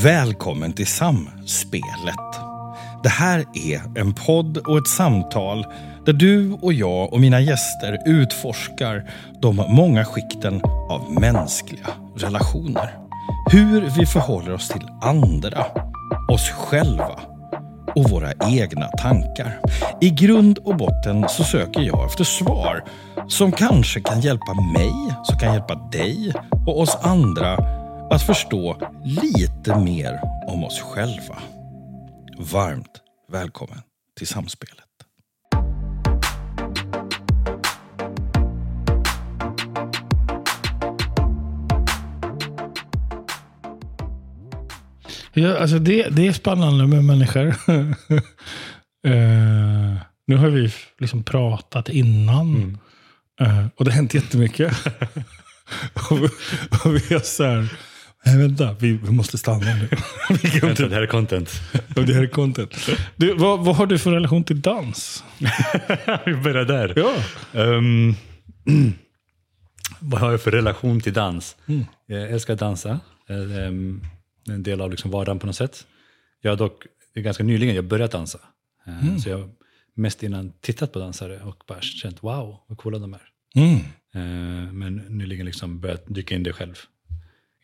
[0.00, 2.14] Välkommen till Samspelet.
[3.02, 5.66] Det här är en podd och ett samtal
[6.06, 9.10] där du och jag och mina gäster utforskar
[9.42, 10.60] de många skikten
[10.90, 11.86] av mänskliga
[12.16, 12.98] relationer.
[13.50, 15.66] Hur vi förhåller oss till andra,
[16.28, 17.20] oss själva
[17.94, 19.60] och våra egna tankar.
[20.00, 22.84] I grund och botten så söker jag efter svar
[23.28, 24.92] som kanske kan hjälpa mig,
[25.24, 26.32] som kan hjälpa dig
[26.66, 27.81] och oss andra
[28.12, 31.42] att förstå lite mer om oss själva.
[32.38, 33.78] Varmt välkommen
[34.18, 34.78] till Samspelet.
[45.32, 47.46] Ja, alltså det, det är spännande med människor.
[47.46, 47.92] uh,
[50.26, 52.56] nu har vi liksom pratat innan.
[52.56, 52.78] Mm.
[53.42, 54.76] Uh, och det har hänt jättemycket.
[56.10, 56.28] och, vi,
[56.84, 57.68] och vi har så här,
[58.26, 59.88] nej vänta, vi, vi måste stanna nu.
[60.42, 61.62] vi vänta, det här är content.
[61.94, 62.88] det här är content.
[63.16, 65.24] Du, vad, vad har du för relation till dans?
[66.26, 66.92] vi börjar där.
[66.96, 67.14] Ja.
[67.62, 68.16] Um,
[70.00, 71.56] vad har jag för relation till dans?
[71.66, 71.84] Mm.
[72.06, 73.00] Jag älskar att dansa.
[73.28, 74.04] Um,
[74.48, 75.86] en del av liksom vardagen på något sätt.
[76.40, 78.38] Jag har dock, det är ganska nyligen jag börjat dansa.
[78.86, 79.18] Eh, mm.
[79.18, 79.48] Så jag har
[79.94, 83.22] mest innan tittat på dansare och bara känt wow, vad coola de är.
[83.54, 83.80] Mm.
[84.78, 86.74] Men nyligen liksom börjat dyka in det själv.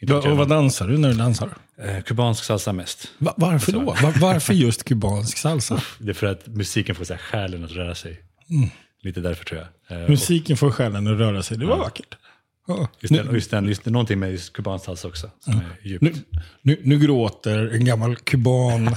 [0.00, 1.48] Ja, och vad dansar du när du dansar?
[1.78, 3.08] Eh, kubansk salsa mest.
[3.18, 3.80] Va varför då?
[3.80, 5.82] Var varför just kubansk salsa?
[5.98, 8.20] Det är för att musiken får så här, själen att röra sig.
[8.50, 8.70] Mm.
[9.02, 10.10] Lite därför tror jag.
[10.10, 11.82] Musiken får själen att röra sig, det var ja.
[11.82, 12.16] vackert.
[13.00, 15.30] Just, den, just, den, just någonting med just kubansk hals också.
[15.40, 15.60] Som ja.
[15.82, 16.02] är djupt.
[16.02, 16.12] Nu,
[16.62, 18.88] nu, nu, gråter en gammal kuban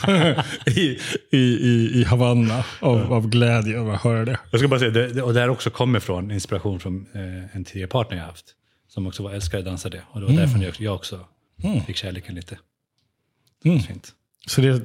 [0.65, 0.97] i,
[1.31, 3.15] i, i, i Havanna av, ja.
[3.15, 4.39] av glädje över att höra det.
[4.51, 7.65] Jag ska bara säga, det, och det här också kommer från inspiration från eh, en
[7.65, 8.55] tidigare partner jag haft.
[8.93, 10.01] Som också var älskare dansade.
[10.11, 10.45] Och det var mm.
[10.45, 11.25] därför jag, jag också
[11.63, 11.81] mm.
[11.81, 12.57] fick kärleken lite.
[13.65, 13.79] Mm.
[13.79, 14.13] Fint.
[14.47, 14.81] Så det,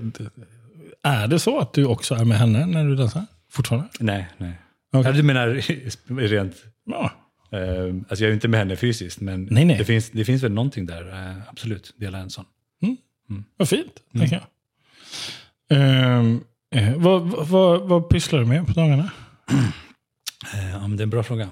[1.02, 3.26] är det så att du också är med henne när du dansar?
[3.50, 3.88] Fortfarande?
[4.00, 4.60] Nej, nej.
[4.92, 5.12] Okay.
[5.12, 5.48] du menar
[6.28, 6.54] rent...
[6.84, 7.12] Ja.
[7.54, 9.78] Uh, alltså jag är inte med henne fysiskt, men nej, nej.
[9.78, 11.08] Det, finns, det finns väl någonting där.
[11.08, 12.44] Uh, absolut, dela en sån.
[12.82, 12.96] Mm.
[13.30, 13.44] Mm.
[13.56, 14.28] Vad fint, mm.
[14.28, 14.46] tänker
[15.70, 15.78] jag.
[15.78, 16.38] Uh,
[16.96, 19.10] vad, vad, vad pysslar du med på dagarna?
[20.72, 21.50] ja, det är en bra fråga.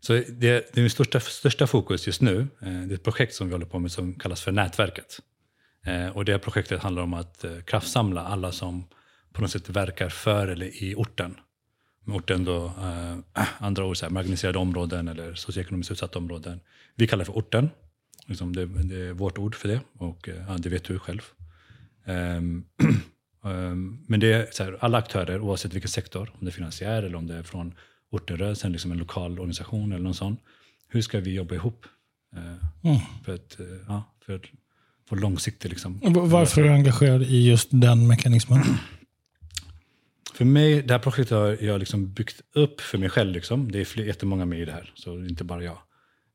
[0.00, 2.40] Så det, det är min största, största fokus just nu.
[2.40, 5.20] Eh, det är ett projekt som vi håller på med som kallas för Nätverket.
[5.86, 8.84] Eh, och det projektet handlar om att eh, kraftsamla alla som
[9.32, 11.36] på något sätt verkar för eller i orten
[12.04, 12.72] med orten då,
[13.58, 16.60] andra ord, så här, marginaliserade områden eller socioekonomiskt utsatta områden.
[16.94, 17.70] Vi kallar det för orten.
[18.26, 21.20] Liksom det, det, är vårt ord för det och ja, det vet du själv.
[22.04, 22.64] Um,
[23.42, 27.02] um, men det är så här, alla aktörer, oavsett vilken sektor, om det är finansiär
[27.02, 27.74] eller om det är från
[28.10, 30.36] ortenrörelsen, liksom en lokal organisation eller någon sån.
[30.88, 31.86] Hur ska vi jobba ihop?
[32.36, 33.00] Uh, mm.
[33.24, 34.42] för, att, uh, ja, för att
[35.08, 35.70] få långsiktigt...
[35.70, 38.62] Liksom, Varför är du engagerad i just den mekanismen?
[40.38, 43.32] För mig, det här projektet har jag liksom byggt upp för mig själv.
[43.32, 43.72] Liksom.
[43.72, 45.78] Det är fler, jättemånga med i det här, så inte bara jag.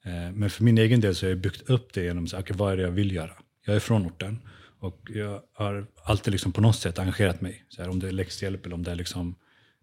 [0.05, 2.57] Eh, men för min egen del så har jag byggt upp det genom att okay,
[2.57, 3.31] vad är det jag vill göra?
[3.65, 4.39] Jag är från orten
[4.79, 7.65] och jag har alltid liksom på något sätt engagerat mig.
[7.69, 9.35] Så här, om det är läxhjälp eller om det är liksom,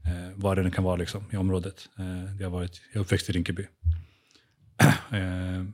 [0.07, 1.89] eh, vad det nu kan vara liksom, i området.
[1.99, 3.63] Eh, det varit, jag är uppväxt i Rinkeby.
[5.11, 5.65] eh,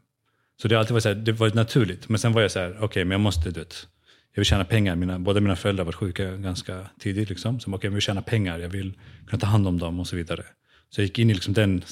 [0.63, 2.09] så det har alltid varit, så här, det varit naturligt.
[2.09, 3.89] Men sen var jag så här, okej, okay, men jag måste, du vet,
[4.33, 4.97] jag vill tjäna pengar.
[4.97, 7.29] Mina, båda mina föräldrar var sjuka ganska tidigt.
[7.29, 7.61] Liksom.
[7.61, 10.17] Så okay, jag vill tjäna pengar, jag vill kunna ta hand om dem och så
[10.17, 10.45] vidare.
[10.91, 11.83] Så jag gick in i liksom den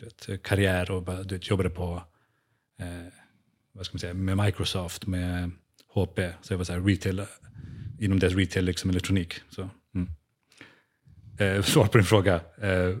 [0.00, 2.02] vet, karriär och bara, vet, jobbade på
[2.80, 3.12] eh,
[3.72, 5.50] vad ska man säga, med Microsoft, med
[5.94, 6.20] HP.
[6.42, 7.22] Så jag var så här, retail,
[8.00, 9.34] inom deras retail, liksom elektronik.
[9.50, 9.70] Så
[11.38, 12.34] eh, svar på din fråga.
[12.62, 12.96] Eh,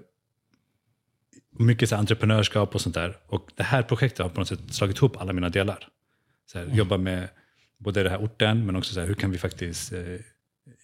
[1.58, 3.16] mycket så entreprenörskap och sånt där.
[3.26, 5.88] Och det här projektet har på något sätt slagit ihop alla mina delar.
[6.52, 6.76] Så här, mm.
[6.76, 7.28] Jobba med
[7.78, 9.98] både den här orten, men också så här, hur kan vi faktiskt eh,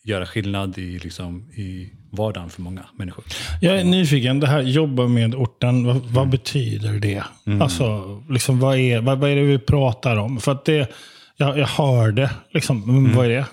[0.04, 3.24] göra skillnad i, liksom, i vardagen för många människor.
[3.60, 6.30] Jag är nyfiken, det här jobba med orten, vad, vad mm.
[6.30, 7.24] betyder det?
[7.46, 7.62] Mm.
[7.62, 10.40] Alltså, liksom, vad, är, vad, vad, är det vi pratar om?
[10.40, 10.90] För att det,
[11.36, 13.16] jag, jag hör det, liksom, mm.
[13.16, 13.46] vad är det?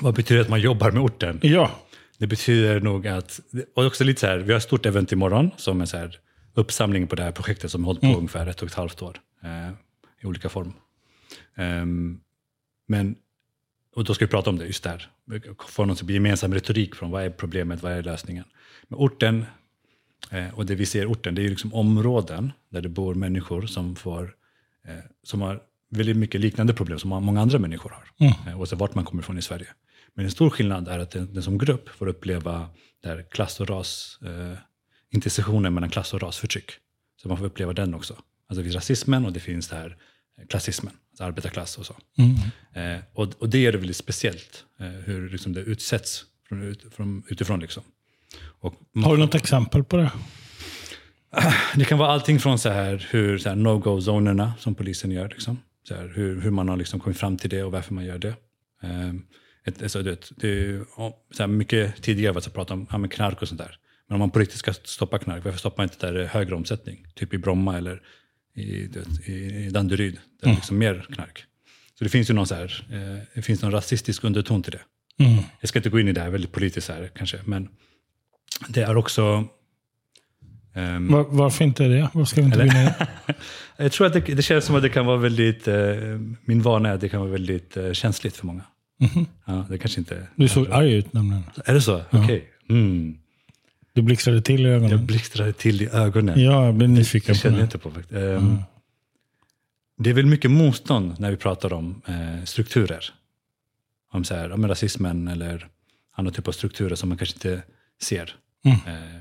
[0.00, 1.38] Vad betyder det att man jobbar med orten?
[1.42, 1.70] Ja.
[2.20, 3.40] Det betyder nog att,
[3.74, 6.18] och också lite så här, vi har ett stort event imorgon som är så här,
[6.54, 8.18] uppsamling på det här projektet som har hållit på mm.
[8.18, 9.20] ungefär ett och ett halvt år.
[9.42, 9.70] Eh,
[10.20, 10.72] I olika form.
[11.56, 12.20] Um,
[12.88, 13.16] men,
[13.96, 15.10] och då ska vi prata om det, just där.
[15.68, 18.44] Få någon gemensam retorik från vad är problemet, vad är lösningen.
[18.88, 19.44] Men orten,
[20.30, 23.96] eh, och det vi ser orten, det är liksom områden där det bor människor som,
[23.96, 24.34] får,
[24.88, 28.26] eh, som har väldigt mycket liknande problem som många andra människor har.
[28.26, 28.48] Mm.
[28.48, 29.68] Eh, oavsett vart man kommer ifrån i Sverige.
[30.14, 32.68] Men en stor skillnad är att den, den som grupp får uppleva
[33.02, 34.58] där klass och ras, eh,
[35.10, 36.70] intersektionen mellan klass och rasförtryck.
[37.22, 38.12] Så man får uppleva den också.
[38.48, 39.96] Alltså det finns rasismen och det finns det här
[40.48, 41.96] klassismen, alltså arbetarklass och så.
[42.18, 42.94] Mm.
[42.94, 46.94] Eh, och, och det är det väldigt speciellt, eh, hur liksom det utsätts från, ut,
[46.94, 47.60] från, utifrån.
[47.60, 47.82] Liksom.
[48.60, 48.74] Och
[49.04, 50.10] Har du något exempel på det?
[51.74, 55.28] det kan vara allting från så här, hur så här, no-go-zonerna som polisen gör.
[55.28, 55.58] Liksom.
[55.88, 58.18] Så här, hur, hur man har liksom kommit fram till det och varför man gör
[58.18, 58.34] det.
[58.82, 59.26] Um,
[59.64, 60.84] ett, alltså, det, det är,
[61.34, 63.76] så mycket tidigare var det pratat om ja, knark och sånt där.
[64.06, 66.26] Men om man på riktigt ska stoppa knark, varför stoppar man inte där det är
[66.26, 67.06] högre omsättning?
[67.14, 68.02] Typ i Bromma eller
[68.54, 71.44] i, det, i, Danderyd, där det är liksom mer knark.
[71.98, 75.24] Så det finns ju någon, så här, eh, det finns någon rasistisk underton till det.
[75.24, 75.42] Mm.
[75.60, 77.68] Jag ska inte gå in i det här väldigt politiskt här kanske, men
[78.68, 79.44] det är också...
[80.74, 82.10] ehm, Var, varför inte det?
[82.14, 82.90] Varför ska vi inte Eller- gå in i
[83.26, 83.34] det?
[83.76, 85.74] jag tror att det, det känns som att det kan vara väldigt, eh,
[86.44, 88.64] min vana är att det kan vara väldigt eh, känsligt för många.
[89.44, 90.26] Ja, det kanske inte...
[90.36, 91.42] Du såg arg ut nämligen.
[91.64, 92.02] Är det så?
[92.10, 92.48] Okej.
[92.68, 93.18] Mm.
[93.92, 95.06] Du blixtrade till i Jag ögonen.
[95.06, 96.40] blixtrade till i ögonen.
[96.42, 97.64] Ja, jag blev nyfiken Det på kände jag det.
[97.64, 98.12] inte på faktiskt.
[98.12, 98.56] Ehm,
[99.98, 103.04] Det är väl mycket motstånd när vi pratar om eh, strukturer.
[104.12, 105.68] Om så här, om rasismen eller
[106.16, 107.62] andra typer av strukturer som man kanske inte
[108.02, 108.36] ser.
[108.64, 108.76] Mm.
[108.86, 109.20] Eh,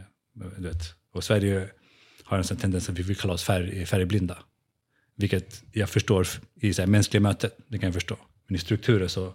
[0.57, 0.83] du vet.
[1.13, 1.67] Och Sverige
[2.23, 4.37] har en sån tendens att vi vill kalla oss färg, färgblinda.
[5.15, 6.27] Vilket jag förstår
[6.61, 8.17] i så här, mänskliga möten, det kan jag förstå.
[8.47, 9.33] Men i strukturer så,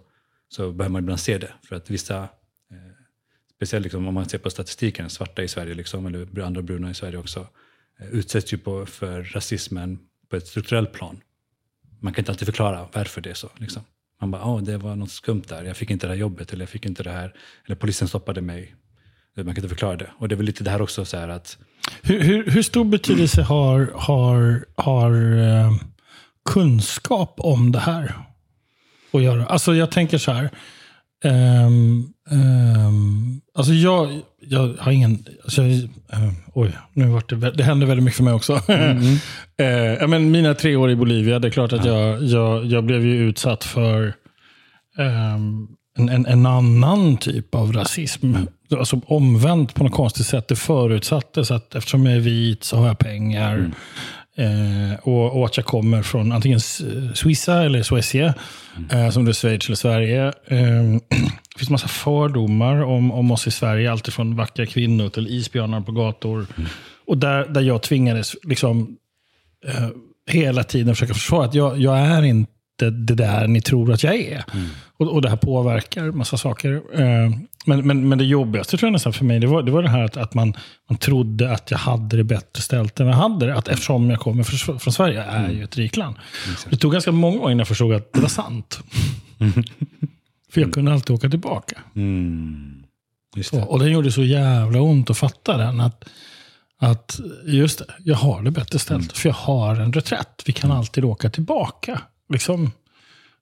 [0.49, 1.51] så behöver man ibland se det.
[1.63, 2.17] För att vissa,
[2.71, 2.77] eh,
[3.55, 6.93] speciellt liksom, om man ser på statistiken, svarta i Sverige, liksom, eller andra bruna i
[6.93, 7.47] Sverige också,
[7.99, 9.99] eh, utsätts ju på, för rasismen
[10.29, 11.21] på ett strukturellt plan.
[11.99, 13.49] Man kan inte alltid förklara varför det är så.
[13.57, 13.83] Liksom.
[14.21, 16.61] Man bara, oh, det var något skumt där, jag fick inte det här jobbet, eller
[16.61, 17.33] jag fick inte det här,
[17.65, 18.75] eller polisen stoppade mig.
[19.37, 20.11] Eh, man kan inte förklara det.
[20.17, 21.57] Och det är väl lite det här också, så här att
[22.01, 25.71] Hur, hur, hur stor betydelse har, har, har eh,
[26.45, 28.34] kunskap om det här
[29.15, 29.45] att göra?
[29.45, 30.49] Alltså jag tänker så här.
[31.23, 35.25] ehm, ehm, alltså jag, jag har ingen...
[35.43, 35.73] Alltså jag,
[36.13, 38.53] eh, oj, nu vart det, det händer väldigt mycket för mig också.
[39.57, 39.67] eh,
[39.99, 43.05] ja, men mina tre år i Bolivia, det är klart att jag, jag, jag blev
[43.05, 44.13] ju utsatt för
[45.97, 48.35] en, en, en annan typ av rasism.
[48.71, 50.47] Alltså omvänt på något konstigt sätt.
[50.47, 53.71] Det förutsattes att eftersom jag är vit så har jag pengar.
[54.37, 56.81] Eh, och, och att jag kommer från antingen S-
[57.13, 58.33] Suiza eller Suecia,
[58.91, 60.25] eh, som det är Schweiz eller Sverige.
[60.27, 60.57] Eh,
[61.53, 63.91] det finns massa fördomar om, om oss i Sverige.
[63.91, 66.47] Allt från vackra kvinnor till isbjörnar på gator.
[67.07, 68.97] Och där, där jag tvingades liksom
[69.67, 69.87] eh,
[70.29, 72.49] hela tiden försöka försvara att jag, jag är inte
[72.89, 74.43] det där ni tror att jag är.
[74.97, 76.81] Och, och det här påverkar massa saker.
[77.65, 79.89] Men, men, men det jobbigaste tror jag nästan för mig, det var det, var det
[79.89, 80.53] här att, att man,
[80.89, 83.55] man trodde att jag hade det bättre ställt än jag hade det.
[83.55, 86.15] Att eftersom jag kommer från, från Sverige, jag är ju ett rikt land.
[86.69, 88.79] Det tog ganska många år innan jag förstod att det var sant.
[90.51, 91.77] för jag kunde alltid åka tillbaka.
[91.95, 92.83] mm,
[93.35, 93.61] just Så, det.
[93.63, 95.79] och den gjorde så jävla ont att fatta den.
[95.79, 96.05] Att,
[96.79, 99.17] att just det, jag har det bättre ställt.
[99.17, 100.43] För jag har en reträtt.
[100.45, 102.01] Vi kan alltid åka tillbaka.
[102.29, 102.71] Liksom.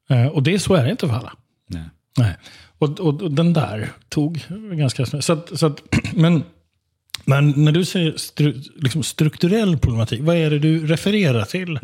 [0.10, 1.34] Eh, och det så är det inte för alla.
[1.70, 1.84] Nej.
[2.18, 2.36] Nej.
[2.84, 5.26] Och, och, och den där tog ganska snabbt.
[5.26, 5.82] Så att, så att,
[6.14, 6.44] men,
[7.26, 11.80] men när du säger stru, liksom strukturell problematik, vad är det du refererar till?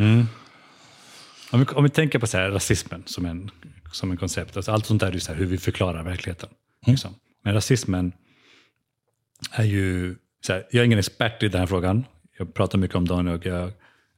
[1.52, 3.52] Om vi, om vi tänker på så här, rasismen som en,
[3.92, 6.50] som en koncept, alltså allt sånt där är ju så här, hur vi förklarar verkligheten.
[6.86, 7.16] Liksom.
[7.44, 8.12] Men rasismen
[9.52, 10.16] är ju,
[10.50, 12.06] här, jag är ingen expert i den här frågan.
[12.38, 13.64] Jag pratar mycket om den och jag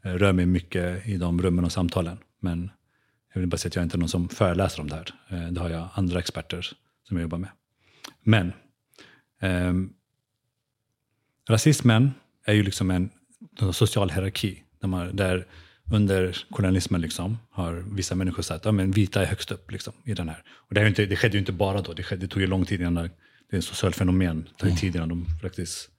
[0.05, 2.17] eh, rör mig mycket i de rummen och samtalen.
[2.41, 2.71] Men
[3.33, 5.13] jag vill bara säga att jag är inte någon som föreläser om det här.
[5.29, 6.61] Eh, Det har jag andra experter
[7.07, 7.49] som jag jobbar med.
[8.23, 8.53] Men
[9.39, 9.93] ehm,
[11.49, 12.11] rasismen
[12.45, 13.09] är ju liksom en
[13.59, 14.63] en social hierarki.
[14.81, 15.47] Där, man, där
[15.91, 19.93] under kolonialismen liksom, har vissa människor sagt att ja, men vita är högst upp liksom,
[20.05, 20.43] i den här.
[20.49, 22.47] Och det, är inte, det skedde ju inte bara då, det, skedde, det tog ju
[22.47, 23.09] lång tid innan det,
[23.49, 24.49] är ett socialt fenomen.
[24.49, 25.89] Det tar ju tid innan de faktiskt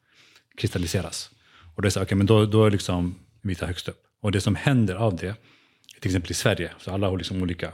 [0.57, 1.31] kristalliseras.
[1.75, 4.03] Och det är så, okay, men då, då är liksom vita högst upp.
[4.21, 5.35] Och det som händer av det,
[6.03, 7.73] till exempel i Sverige, så alla har liksom olika...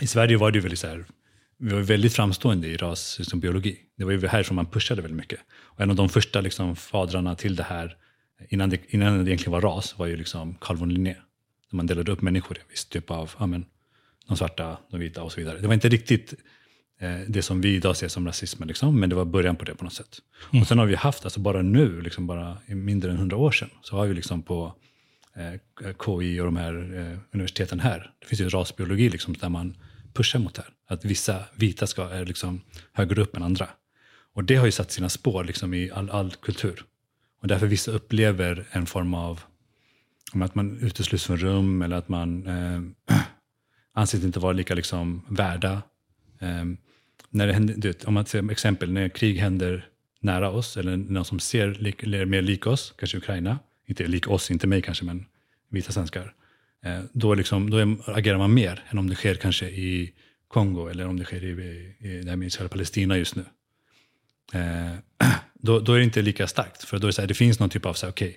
[0.00, 1.04] I Sverige var det ju väldigt så här,
[1.58, 3.78] vi var väldigt framstående i ras, liksom biologi.
[3.96, 5.40] Det var ju härifrån man pushade väldigt mycket.
[5.52, 7.96] Och en av de första liksom, fadrarna till det här,
[8.48, 11.14] innan det, innan det egentligen var ras, var ju liksom Carl von Linné.
[11.70, 13.66] Där man delade upp människor i en viss typ av, ja men,
[14.28, 15.58] de svarta, de vita och så vidare.
[15.58, 16.34] Det var inte riktigt
[17.00, 19.74] eh, det som vi idag ser som rasismen, liksom, men det var början på det
[19.74, 20.18] på något sätt.
[20.60, 23.70] Och sen har vi haft, alltså bara nu, liksom bara mindre än hundra år sedan,
[23.82, 24.74] så har vi liksom på
[25.36, 29.48] Eh, eh, KI och de här eh, universiteten här, det finns ju rasbiologi liksom, där
[29.48, 29.76] man
[30.12, 30.70] pushar mot det här.
[30.86, 32.60] Att vissa vita ska, är liksom
[32.92, 33.68] högre upp än andra.
[34.34, 36.84] Och det har ju satt sina spår liksom, i all, all kultur.
[37.40, 39.40] Och därför vissa upplever en form av
[40.42, 43.16] att man utesluts från rum eller att man eh,
[43.94, 45.82] anses inte vara lika liksom, värda.
[46.40, 46.64] Eh,
[47.30, 49.88] när det händer, du vet, om man ser exempel, när krig händer
[50.20, 54.28] nära oss eller någon som ser lik, är mer lik oss, kanske Ukraina, inte lik
[54.28, 55.26] oss, inte mig kanske, men
[55.68, 56.34] vita svenskar.
[56.84, 60.12] eh, då, liksom, då är, agerar man mer än om det sker kanske i
[60.48, 63.36] Kongo eller om det sker i, i, i det här med Israel och Palestina just
[63.36, 63.44] nu.
[64.52, 67.34] Eh, då, då är det inte lika starkt, för då är det, så här, det
[67.34, 68.34] finns någon typ av så här, okay,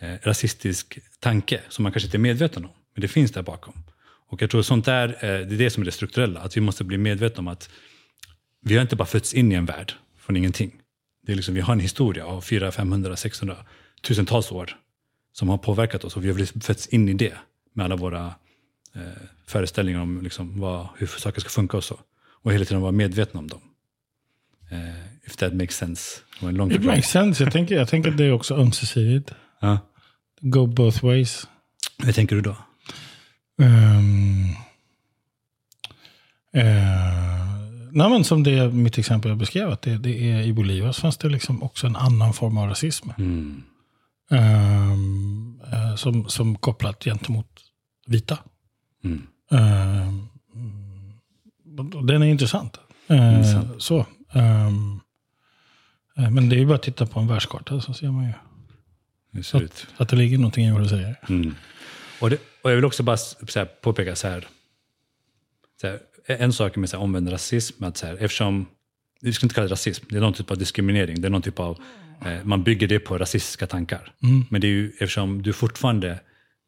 [0.00, 3.74] eh, rasistisk tanke som man kanske inte är medveten om, men det finns där bakom.
[4.28, 6.60] Och jag tror sånt där, eh, det är det som är det strukturella, att vi
[6.60, 7.70] måste bli medvetna om att
[8.60, 10.72] vi har inte bara fötts in i en värld från ingenting.
[11.26, 13.56] Det är liksom, vi har en historia av 400, 500, 600,
[14.06, 14.76] tusentals år
[15.32, 17.32] som har påverkat oss och vi har fötts in i det
[17.72, 18.26] med alla våra
[18.94, 19.02] eh,
[19.46, 21.98] föreställningar om liksom vad, hur saker ska funka och så.
[22.42, 23.60] Och hela tiden vara medvetna om dem.
[24.70, 26.20] Eh, if that makes sense.
[26.40, 27.44] En lång It makes sense.
[27.44, 29.30] Jag tänker, jag tänker att det är också ömsesidigt.
[29.60, 29.78] Ja.
[30.40, 31.48] Go both ways.
[31.98, 32.56] Hur tänker du då?
[33.58, 34.56] Um,
[36.56, 36.62] uh,
[37.92, 41.16] nej men som det mitt exempel jag beskrev, att det, det är i Bolivas fanns
[41.16, 43.10] det liksom också en annan form av rasism.
[43.18, 43.62] Mm.
[44.30, 45.60] Um,
[45.96, 47.46] som, som kopplat gentemot
[48.06, 48.38] vita.
[49.04, 49.26] Mm.
[49.50, 50.28] Um,
[52.06, 52.80] den är intressant.
[53.10, 53.82] Uh, Intressant.
[53.82, 54.06] Så.
[54.34, 55.00] Um,
[56.14, 58.32] men det är ju bara att titta på en världskarta så ser man ju
[59.30, 59.86] Det ut.
[59.96, 61.16] att det ligger någonting i vad du säger.
[61.28, 61.54] Mm.
[62.20, 64.48] Och, det, och jag vill också bara så här, påpeka så här,
[65.80, 66.00] så här.
[66.28, 68.66] En sak med så här, omvänd rasism, att så här, eftersom,
[69.20, 71.42] vi ska inte kalla det rasism, det är någon typ av diskriminering, det är någon
[71.42, 71.78] typ av,
[72.42, 74.12] man bygger det på rasistiska tankar.
[74.50, 76.10] Men det är ju eftersom du fortfarande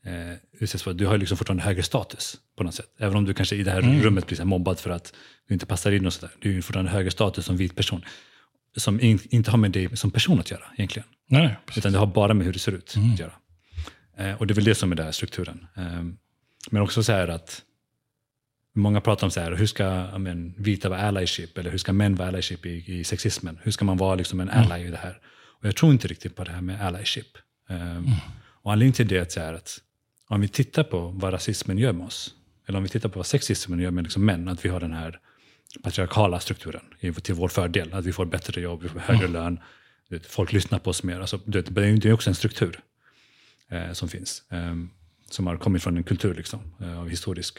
[0.05, 2.87] eh, utsätts för, du har liksom fortfarande högre status på något sätt.
[2.99, 5.13] Även om du kanske i det här rummet blir mobbad för att
[5.49, 6.31] du inte passar in och sådär.
[6.39, 8.05] Du är fortfarande högre status som vit person.
[8.77, 11.09] Som in, inte har med dig som person att göra egentligen.
[11.29, 11.79] Nej, precis.
[11.79, 13.33] Utan det har bara med hur det ser ut att göra.
[14.17, 15.67] Eh, och det är väl det som är den här strukturen.
[15.77, 16.03] Eh,
[16.71, 17.63] men också så här att
[18.75, 22.15] många pratar om så här, hur ska men, vita vara allyship eller hur ska män
[22.15, 23.59] vara allyship i, i sexismen?
[23.63, 25.21] Hur ska man vara liksom en ally i det här?
[25.61, 27.27] Och jag tror inte riktigt på det här med allyship.
[27.69, 28.03] Eh,
[28.63, 29.81] Och anledningen till det är att,
[30.29, 32.35] om vi tittar på vad rasismen gör med oss,
[32.67, 34.93] eller om vi tittar på vad sexismen gör med liksom män, att vi har den
[34.93, 35.21] här
[35.83, 36.83] patriarkala strukturen
[37.23, 37.95] till vår fördel.
[37.95, 39.61] Att vi får bättre jobb, vi får högre lön,
[40.09, 41.21] du vet, folk lyssnar på oss mer.
[41.21, 42.81] Alltså, det är också en struktur
[43.69, 44.43] eh, som finns.
[44.51, 44.75] Eh,
[45.31, 47.59] som har kommit från en kultur, liksom, eh, av historisk.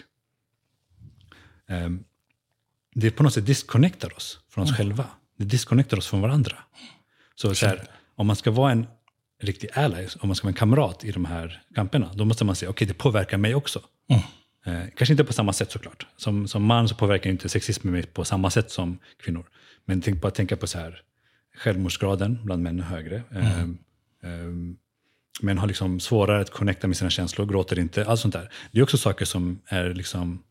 [1.68, 1.90] Eh,
[2.96, 5.06] det på något sätt disconnectar oss från oss själva.
[5.38, 6.58] Det disconnectar oss från varandra.
[7.42, 7.84] Så, så här,
[8.16, 8.88] om man ska vara en
[9.42, 12.56] riktig ally, om man ska vara en kamrat i de här kamperna, då måste man
[12.56, 13.82] säga, okej, det påverkar mig också.
[14.66, 16.08] Eh, kanske inte på samma sätt såklart.
[16.18, 19.46] Som, som man så påverkar inte sexismen mig på samma sätt som kvinnor.
[19.86, 21.02] Men tänk på att tänka på så här,
[21.58, 23.24] självmordsgraden bland män är högre.
[23.32, 23.68] Eh, eh,
[25.42, 28.52] män har liksom svårare att connecta med sina känslor, gråter inte, allt sånt där.
[28.72, 30.44] Det är också saker som är liksom,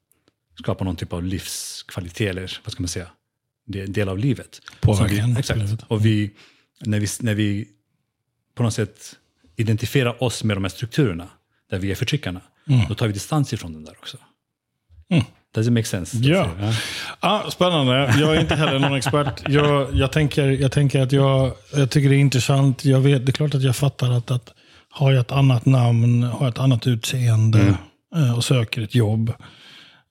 [0.58, 3.10] skapar någon typ av livskvalitet, eller vad ska man säga,
[3.66, 4.60] det är en del av livet.
[4.80, 5.60] Påverkan vi, exakt.
[5.60, 5.84] livet.
[5.88, 6.34] Och vi,
[6.80, 7.68] när, vi, när vi
[8.54, 9.16] på något sätt
[9.56, 11.28] identifierar oss med de här strukturerna,
[11.70, 12.40] där vi är förtryckarna,
[12.88, 14.18] då tar vi distans ifrån den där också.
[15.54, 16.16] Does it make sense?
[16.16, 16.50] Ja.
[17.20, 18.14] Ah, spännande.
[18.20, 19.42] Jag är inte heller någon expert.
[19.48, 22.84] Jag, jag, tänker, jag tänker att jag, jag tycker det är intressant.
[22.84, 24.54] Jag vet, det är klart att jag fattar att, att
[24.90, 27.78] har jag ett annat namn, har jag ett annat utseende
[28.14, 29.32] eh, och söker ett jobb,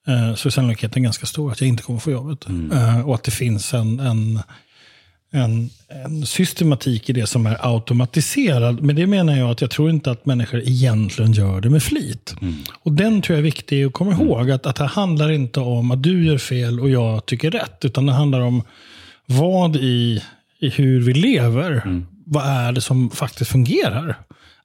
[0.07, 2.47] eh, så är sannolikheten ganska stor att jag inte kommer få jobbet.
[2.73, 4.39] Eh, och att det finns en, en,
[5.31, 5.69] en,
[6.05, 8.81] en systematik i det som är automatiserad.
[8.81, 12.35] Men det menar jag att jag tror inte att människor egentligen gör det med flit.
[12.83, 14.51] Och den tror jag är viktig att komma ihåg.
[14.51, 17.85] Att, att det handlar inte om att du gör fel och jag tycker rätt.
[17.85, 18.63] Utan det handlar om
[19.25, 20.23] vad i,
[20.59, 22.03] i hur vi lever.
[22.25, 24.17] Vad är det som faktiskt fungerar?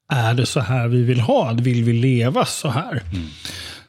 [0.09, 1.52] Är det så här vi vill ha?
[1.52, 3.02] Vill vi leva så här?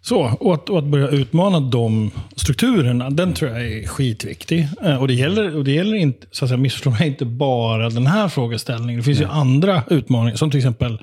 [0.05, 4.67] Så, och att, och att börja utmana de strukturerna, den tror jag är skitviktig.
[4.83, 7.89] Eh, Och det gäller, och det gäller inte, så att säga, missförstå mig, inte bara
[7.89, 8.97] den här frågeställningen.
[8.97, 11.01] Det finns ju andra utmaningar, som till exempel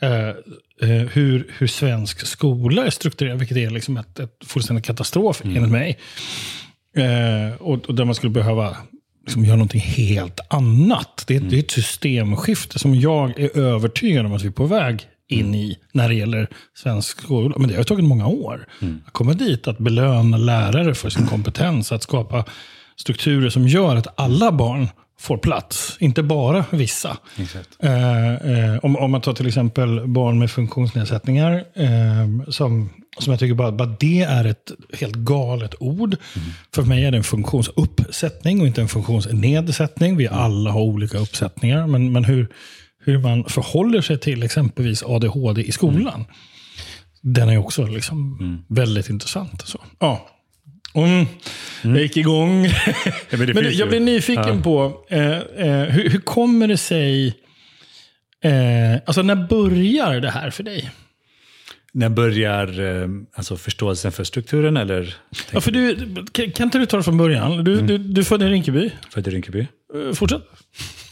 [0.00, 0.28] eh,
[0.90, 5.70] eh, hur, hur svensk skola är strukturerad, vilket är liksom ett, ett fullständigt katastrof enligt
[5.70, 5.98] mig.
[6.96, 8.76] Eh, och, och där man skulle behöva
[9.26, 11.24] liksom göra någonting helt annat.
[11.26, 14.66] Det är, det är ett systemskifte som jag är övertygad om att vi är på
[14.66, 17.54] väg in i när det gäller svensk skola.
[17.58, 18.66] Men det har tagit många år
[19.06, 22.44] att komma dit, att belöna lärare för sin kompetens, att skapa
[22.96, 27.16] strukturer som gör att alla barn får plats, inte bara vissa.
[27.80, 33.40] Eh, eh, om, om man tar till exempel barn med funktionsnedsättningar, eh, som, som jag
[33.40, 36.16] tycker bara, bara det är ett helt galet ord.
[36.74, 40.16] För mig är det en funktionsuppsättning och inte en funktionsnedsättning.
[40.16, 42.48] Vi alla har olika uppsättningar, men, men hur,
[43.06, 46.24] hur man förhåller sig till exempelvis ADHD i skolan,
[47.22, 49.62] den är också liksom väldigt intressant.
[49.66, 49.80] Så.
[49.98, 50.28] Ja.
[50.94, 51.26] Mm.
[51.82, 52.62] Jag gick igång.
[52.62, 52.68] men
[53.30, 54.62] det Men du, finns jag blir nyfiken Ja.
[54.62, 57.26] på, eh, eh, hur, hur kommer det sig,
[58.44, 58.52] eh,
[59.06, 60.90] alltså när börjar det här för dig?
[61.92, 65.14] När börjar eh, alltså förståelsen för strukturen eller?
[65.52, 65.96] Ja, för du,
[66.32, 67.64] kan, kan inte du ta det från början?
[67.64, 68.90] Du, du, du är född i Rinkeby.
[69.10, 69.60] Född i Rinkeby.
[69.60, 70.42] Eh, Fortsätt.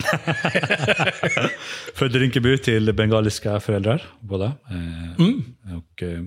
[1.95, 4.45] Född i Rinkeby till bengaliska föräldrar, båda.
[4.47, 5.21] Eh,
[5.77, 6.23] Och eh,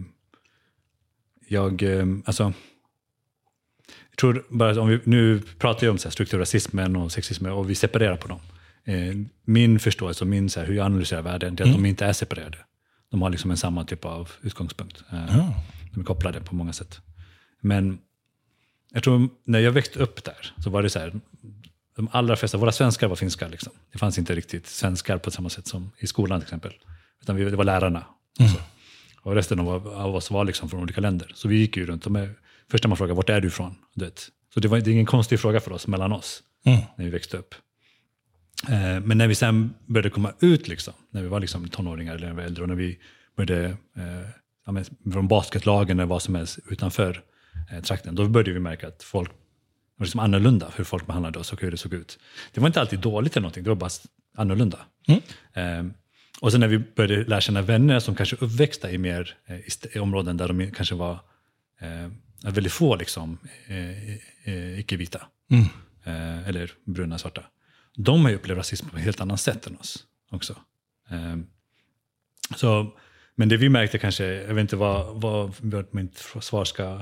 [1.48, 2.44] jag, eh, alltså,
[4.10, 7.70] jag tror bara om vi, nu pratar jag om så här, strukturrasismen och sexismen och
[7.70, 8.40] vi separerar på dem.
[9.46, 12.06] Min förståelse och min, så här, hur jag analyserar världen, det är att de inte
[12.06, 12.58] är separerade.
[13.12, 15.04] De har liksom en samma typ av utgångspunkt.
[15.12, 15.36] Eh,
[15.94, 17.02] De är kopplade på många sätt.
[17.62, 18.00] Men
[18.94, 21.14] jag tror när jag växte upp där så var det så här,
[21.98, 23.48] de allra flesta, våra svenskar var finska.
[23.48, 23.74] Liksom.
[23.92, 26.74] Det fanns inte riktigt svenskar på samma sätt som i skolan till exempel.
[27.22, 28.06] Utan vi, det var lärarna.
[28.38, 28.62] Så.
[29.22, 31.32] Och resten av, av oss var liksom från olika länder.
[31.36, 32.06] Så vi gick ju runt.
[32.06, 32.34] Och med,
[32.72, 33.76] först när man frågade, vart är du ifrån?
[33.94, 34.30] Du vet.
[34.54, 37.38] Så det var det är ingen konstig fråga för oss, mellan oss, när vi växte
[37.38, 37.56] upp.
[38.70, 42.28] Eh, men när vi sen började komma ut, liksom, när vi var liksom tonåringar eller
[42.28, 43.00] när vi var äldre, och när vi
[43.38, 43.66] började
[43.98, 44.30] eh,
[44.66, 47.22] ja, från basketlagen eller vad som helst utanför
[47.72, 49.32] eh, trakten, då började vi märka att folk
[49.98, 52.20] var liksom annorlunda, hur folk behandlade oss och hur det såg ut.
[52.54, 53.90] Det var inte alltid dåligt eller någonting, det var bara
[54.36, 54.80] annorlunda.
[55.54, 55.86] Eh,
[56.42, 59.58] och sen när vi började lära känna vänner som kanske uppväxta i mer eh,
[59.96, 61.20] i, områden där de kanske var
[61.80, 62.12] eh,
[62.44, 63.38] väldigt få liksom,
[63.68, 64.14] eh,
[64.54, 65.28] eh, icke-vita.
[66.04, 67.44] Eh, eller bruna, svarta.
[67.96, 70.56] De har ju upplevt rasism på ett helt annat sätt än oss också.
[71.10, 71.38] Eh,
[72.56, 72.98] så,
[73.36, 75.54] men det vi märkte kanske, jag vet inte vad, vad
[75.92, 77.02] mitt svar ska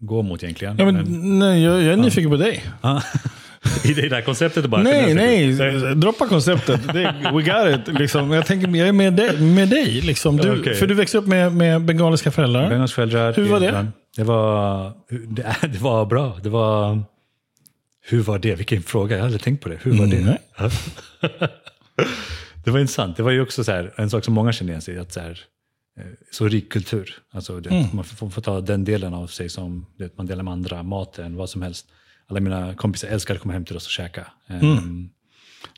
[0.00, 0.76] gå mot egentligen.
[0.78, 2.64] Ja, men, nej, jag, jag är nyfiken på dig.
[3.84, 4.82] I det där konceptet bara...
[4.82, 5.52] Nej, nej.
[5.94, 6.92] Droppa konceptet.
[6.92, 7.98] Det, we got it.
[7.98, 8.30] Liksom.
[8.30, 9.40] Jag tänker, jag är med dig.
[9.40, 10.36] Med dig liksom.
[10.36, 10.74] du, Okej.
[10.74, 12.68] För du växte upp med, med bengaliska föräldrar.
[12.68, 13.32] Bengals föräldrar.
[13.32, 13.86] Hur var det?
[14.16, 14.92] Det var,
[15.28, 16.38] det, det var bra.
[16.42, 17.02] Det var...
[18.02, 18.54] Hur var det?
[18.54, 19.16] Vilken fråga.
[19.16, 19.78] Jag hade aldrig tänkt på det.
[19.82, 20.16] Hur var det?
[20.16, 20.34] Mm.
[20.58, 20.70] Ja.
[22.64, 23.16] det var intressant.
[23.16, 24.98] Det var ju också så här, en sak som många känner igen sig i.
[24.98, 25.36] Att så, här, eh,
[26.30, 27.18] så rik kultur.
[27.30, 27.86] Alltså det, Mm.
[27.92, 30.82] Man får, får ta den delen av sig som det, man delar med andra.
[30.82, 31.86] Maten, vad som helst.
[32.26, 34.26] Alla mina kompisar älskade att komma hem till oss och käka.
[34.48, 34.66] Mm.
[34.78, 35.10] Um,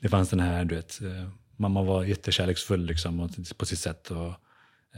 [0.00, 4.10] Det fanns den här, du vet, eh, mamma var jättekärleksfull liksom, på sitt sätt.
[4.10, 4.32] Och,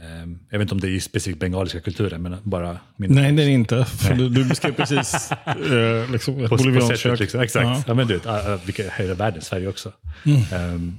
[0.03, 3.31] ehm, jag vet inte om det är i specifikt bengaliska kulturen, men bara min Nej,
[3.31, 3.85] det är det inte.
[4.17, 7.01] Du, du beskrev precis eh, liksom ett på, på bolivianskt sättet.
[7.01, 7.19] kök.
[7.19, 7.39] Liksom.
[7.41, 7.65] Exakt.
[7.65, 7.83] Ja.
[7.87, 7.93] Ja.
[7.93, 9.93] men du vet, ah, ah, vilka hela världen, Sverige också.
[10.25, 10.41] Mm.
[10.53, 10.95] Ehm,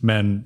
[0.00, 0.44] men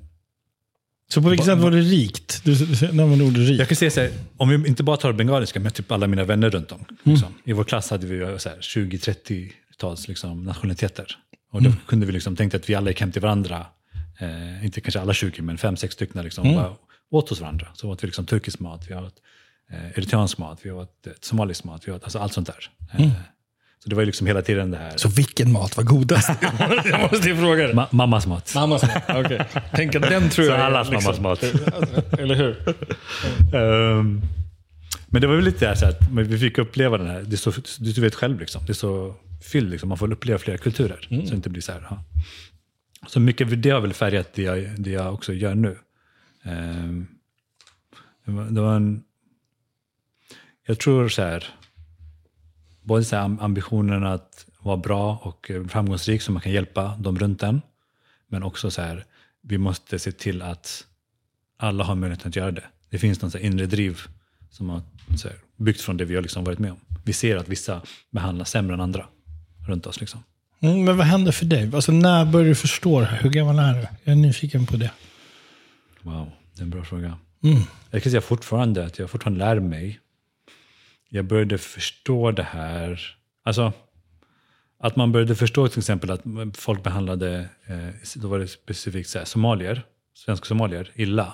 [1.09, 2.41] Så på vilket sätt var det rikt?
[2.43, 2.55] Du,
[2.93, 3.67] nämnde ordet jag rikt.
[3.67, 6.49] kan säga så här, om vi inte bara tar bengaliska, men typ alla mina vänner
[6.49, 6.79] runt om.
[6.79, 6.95] Mm.
[7.03, 7.33] Liksom.
[7.43, 8.57] I vår klass hade vi ju så här
[9.27, 11.17] 20-30-tals liksom, nationaliteter.
[11.51, 11.71] Och Mm.
[11.71, 13.65] då kunde vi liksom tänka att vi alla gick hem till varandra.
[14.19, 16.55] Eh, inte kanske alla 20, men 5-6 stycken liksom, Mm.
[16.57, 16.75] bara
[17.09, 17.67] åt hos varandra.
[17.73, 19.15] Så åt vi liksom turkisk mat, vi åt
[19.71, 22.69] eh, eritreansk mat, vi åt eh, somalisk mat, vi åt alltså allt sånt där.
[22.99, 23.11] Eh,
[23.83, 24.97] Så det var ju liksom hela tiden det här, Mm.
[24.97, 26.29] Så vilken mat var godast?
[26.85, 27.73] jag måste ju fråga det.
[27.73, 28.51] ma- mammas mat.
[28.55, 29.03] Mammas mat.
[29.09, 29.45] Okej.
[29.71, 31.43] Tänk att den tror Så jag är allas mammas mat.
[32.19, 32.75] Eller hur?
[33.55, 34.21] Ehm,
[35.07, 37.37] men det var väl lite där så att vi fick uppleva den här, det är
[37.37, 40.99] så, du, vet själv, liksom, det är så fylld, liksom, man får uppleva flera kulturer.
[41.09, 41.87] Så det inte blir så här.
[41.89, 42.03] Ja.
[43.07, 45.77] Så mycket av det har väl färgat det jag, det jag också gör nu.
[46.43, 47.07] Ehm,
[48.25, 49.03] det, var, det var en,
[50.67, 51.43] jag tror så här,
[52.87, 57.43] både så ambitionen att vara bra och eh, framgångsrik så man kan hjälpa dem runt
[57.43, 57.61] en.
[58.27, 59.05] Men också så här,
[59.41, 60.85] vi måste se till att
[61.57, 62.63] alla har möjlighet att göra det.
[62.89, 64.01] Det finns någon så inre driv
[64.51, 64.81] som har
[65.17, 66.79] så här, byggt från det vi har liksom varit med om.
[67.03, 69.05] Vi ser att vissa behandlas sämre än andra
[69.67, 69.99] runt oss.
[69.99, 70.23] Liksom.
[70.59, 71.71] Mm, men vad hände för dig?
[71.73, 73.21] Alltså, när började du förstå det här?
[73.21, 73.87] Hur gammal är du?
[74.03, 74.91] Jag är nyfiken på det.
[76.01, 77.17] Wow, det är en bra fråga.
[77.43, 77.63] Mm.
[77.91, 79.99] Jag kan säga fortfarande att jag fortfarande lär mig.
[81.09, 83.01] Jag började förstå det här.
[83.43, 83.73] Alltså,
[84.79, 89.17] att man började förstå till exempel att folk behandlade, eh, då var det specifikt så
[89.17, 89.83] här, somalier,
[90.15, 91.33] svenska somalier, illa.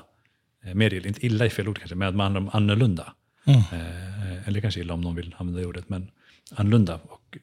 [0.66, 3.14] Eh, mer illa, inte illa i fel ord kanske, men att man behandlade dem annorlunda.
[3.46, 6.12] Eh, eller kanske illa om någon vill använda det ordet, men
[6.56, 7.00] annorlunda.
[7.04, 7.38] Och,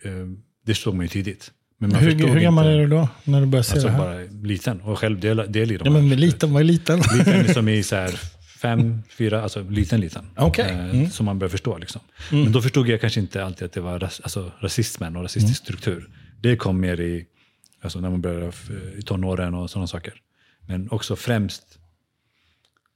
[0.66, 1.53] det såg man ju tidigt.
[1.79, 3.09] Men man Hur, hur gammal inte, är du då?
[3.25, 4.29] När du började se Alltså det här?
[4.29, 5.95] bara liten och själv del, del i dem.
[5.95, 7.03] Ja, men liten, vad är liten?
[7.14, 8.21] Liten som i så här
[8.61, 10.25] fem, fyra, alltså liten liten.
[10.37, 10.70] Okej.
[10.70, 11.11] Eh, Mm.
[11.11, 11.79] Som man börjar förstå.
[11.79, 12.01] Liksom.
[12.31, 15.44] Men då förstod jag kanske inte alltid att det var ras, alltså, rasismen och rasistisk
[15.70, 15.79] Mm.
[15.79, 16.09] struktur.
[16.40, 17.27] Det kom mer i,
[17.81, 18.53] alltså, när man började
[18.99, 20.14] i tonåren och sådana saker.
[20.68, 21.79] Men också främst,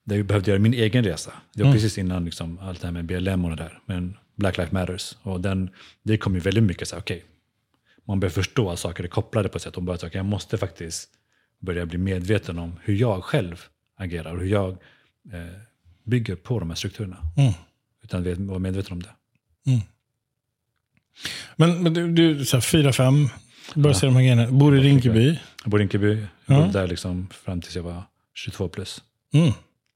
[0.05, 1.33] där jag behövde göra min egen resa.
[1.55, 1.69] Det Mm.
[1.71, 3.79] var precis innan liksom, allt det här med BLM och det där.
[3.87, 5.17] Men Black Lives Matters.
[5.23, 5.71] Och den,
[6.03, 7.25] det kom ju väldigt mycket så här, okej,
[8.05, 9.77] man börjar förstå att saker är kopplade på ett sätt.
[9.77, 11.09] Och börjar säga, jag måste faktiskt
[11.61, 13.65] börja bli medveten om hur jag själv
[13.99, 14.77] agerar och hur jag
[16.05, 17.17] bygger på de här strukturerna.
[17.37, 17.53] Mm.
[18.05, 19.11] Utan att vara medveten om det.
[21.57, 23.29] Men, men du, du så här, fyra, fem,
[23.75, 24.51] började se de här grejerna.
[24.51, 25.39] Bor i Rinkeby.
[25.63, 26.61] Jag bor i Rinkeby, jag Ja.
[26.67, 28.03] bodde där liksom fram tills jag var
[28.35, 29.03] 22 plus.
[29.33, 29.53] Mm.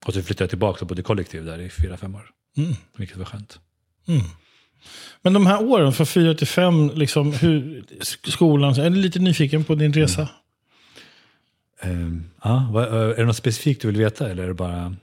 [0.06, 2.30] Och så flyttade jag tillbaka och bodde kollektiv där i fyra, fem år.
[2.56, 2.74] Mm.
[2.96, 3.58] Vilket var skönt.
[5.22, 7.84] Men de här åren, från fyra till fem, liksom, hur,
[8.30, 10.28] skolan, så är du lite nyfiken på din resa?
[11.80, 14.30] Ehm, ja, vad- är det något specifikt du vill veta?
[14.30, 14.96] Eller är det bara...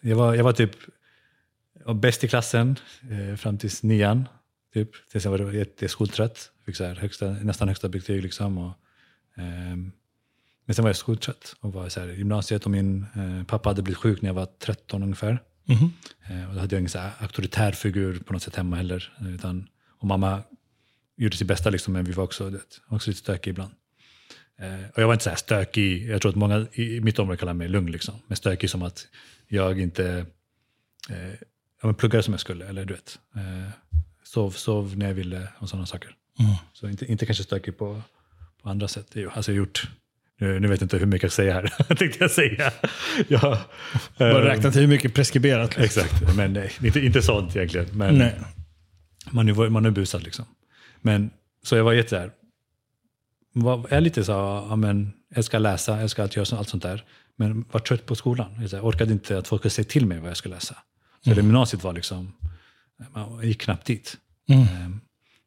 [0.00, 0.70] jag, var, jag var typ
[1.94, 2.76] bäst i klassen
[3.10, 4.28] eh, fram till nian.
[4.74, 4.90] Typ.
[5.10, 6.50] Tills jag var jätteskoltrött.
[6.66, 8.22] Fick så här högsta, nästan högsta betyg.
[8.22, 8.72] Liksom, och,
[9.36, 9.92] ehm,
[10.64, 13.82] men sen var jag skoltrött och var så här, gymnasiet och min eh, pappa hade
[13.82, 15.42] blivit sjuk när jag var 13 ungefär.
[15.64, 15.92] Mhm.
[16.28, 19.12] Eh, och då hade jag ingen så här auktoritär figur på något sätt hemma heller.
[19.20, 20.42] eh, Utan, och mamma
[21.16, 23.72] gjorde sitt bästa, liksom, men vi var också, vet, också lite stökiga ibland.
[24.60, 27.36] Eh, och jag var inte så här stökig, jag tror att många i mitt område
[27.36, 27.92] kallar mig lugn.
[27.92, 28.14] Liksom.
[28.26, 29.06] Men stökig som att
[29.48, 30.26] jag inte
[31.10, 31.30] eh,
[31.80, 32.68] ja, men pluggade som jag skulle.
[32.68, 33.70] Eller du vet, eh,
[34.24, 36.16] sov, sov när jag ville och sådana saker.
[36.38, 36.52] Mm.
[36.72, 38.02] Så inte, inte kanske stökig på,
[38.62, 39.16] på andra sätt.
[39.32, 39.88] Alltså jag gjort,
[40.40, 42.72] nu, nu vet jag inte hur mycket jag ska säga här, tänkte jag säga.
[43.28, 43.58] Jag,
[44.18, 45.78] Bara eh, räkna till hur mycket preskriberat.
[45.78, 47.86] Exakt, men nej, inte, inte sånt egentligen.
[47.92, 48.34] Men Nej.
[49.30, 50.44] man är, man är busad liksom.
[51.00, 51.30] Men,
[51.62, 52.30] så jag var jätte där.
[53.52, 54.32] Var, är lite så,
[54.70, 57.04] ja, men, jag ska läsa, jag ska göra allt sånt där.
[57.36, 58.68] Men var trött på skolan.
[58.70, 60.76] Jag orkade inte att folk säga till mig vad jag skulle läsa.
[61.24, 62.32] Så det gymnasiet var liksom,
[63.14, 64.16] man gick knappt dit.
[64.48, 64.62] Mm.
[64.62, 65.00] Ehm,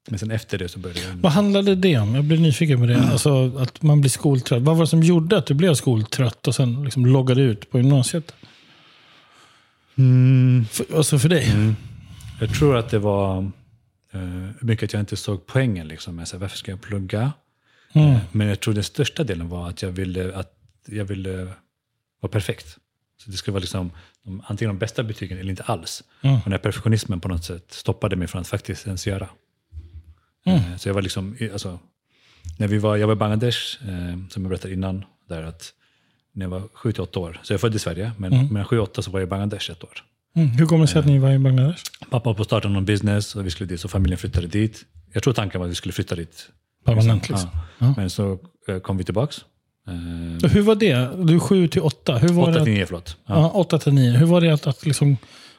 [0.09, 1.15] Men sen efter det så började jag...
[1.15, 2.15] Vad handlade det om?
[2.15, 3.03] Jag blir nyfiken på det.
[3.11, 4.61] Alltså att man blir skoltrött.
[4.61, 7.77] Vad var det som gjorde att du blev skoltrött och sen liksom loggade ut på
[7.77, 8.33] gymnasiet?
[9.95, 11.75] Mm, För, alltså för dig?
[12.39, 13.51] jag tror att det var
[14.15, 15.87] uh, mycket att jag inte såg poängen.
[15.87, 16.19] Liksom.
[16.19, 17.31] Jag sa, varför ska jag plugga?
[17.93, 18.19] Mm.
[18.32, 20.53] Men jag tror den största delen var att jag ville, att
[20.88, 21.43] jag ville
[22.21, 22.77] vara perfekt.
[23.17, 23.91] Så det skulle vara liksom,
[24.23, 26.03] de, antingen de bästa betygen eller inte alls.
[26.21, 26.36] Mm.
[26.36, 29.29] Och den här perfektionismen på något sätt stoppade mig från att faktiskt ens göra.
[30.45, 30.58] Mm.
[30.71, 31.79] Eh, Så jag var liksom, alltså,
[32.58, 35.73] när vi var, jag var i Bangladesh, eh, som jag berättade innan, där att
[36.34, 38.47] när jag var 7-8 år, så jag är född i Sverige, men Mm.
[38.47, 40.03] mellan 7 och 8 så var jag i Bangladesh ett år.
[40.36, 40.49] Mm.
[40.49, 41.84] Hur kommer det sig att ni var i Bangladesh?
[42.10, 44.86] Pappa var på att starta någon business och vi skulle dit, så familjen flyttade dit.
[45.13, 46.49] Jag tror tanken var att vi skulle flytta dit.
[46.83, 47.49] Permanent liksom.
[47.79, 47.93] Ja.
[47.97, 49.37] Men så eh, kom vi tillbaks.
[49.87, 51.09] Eh, Hur var det?
[51.23, 52.17] Du är sju till åtta.
[52.17, 52.63] Hur var 8 det?
[52.63, 53.17] till Att, 9, förlåt.
[53.25, 53.35] Ja.
[53.35, 54.11] ja, åtta till nio.
[54.11, 55.17] Hur var det att, att liksom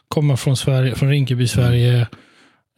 [0.08, 2.06] komma från, Sverige, från Rinkeby, Sverige,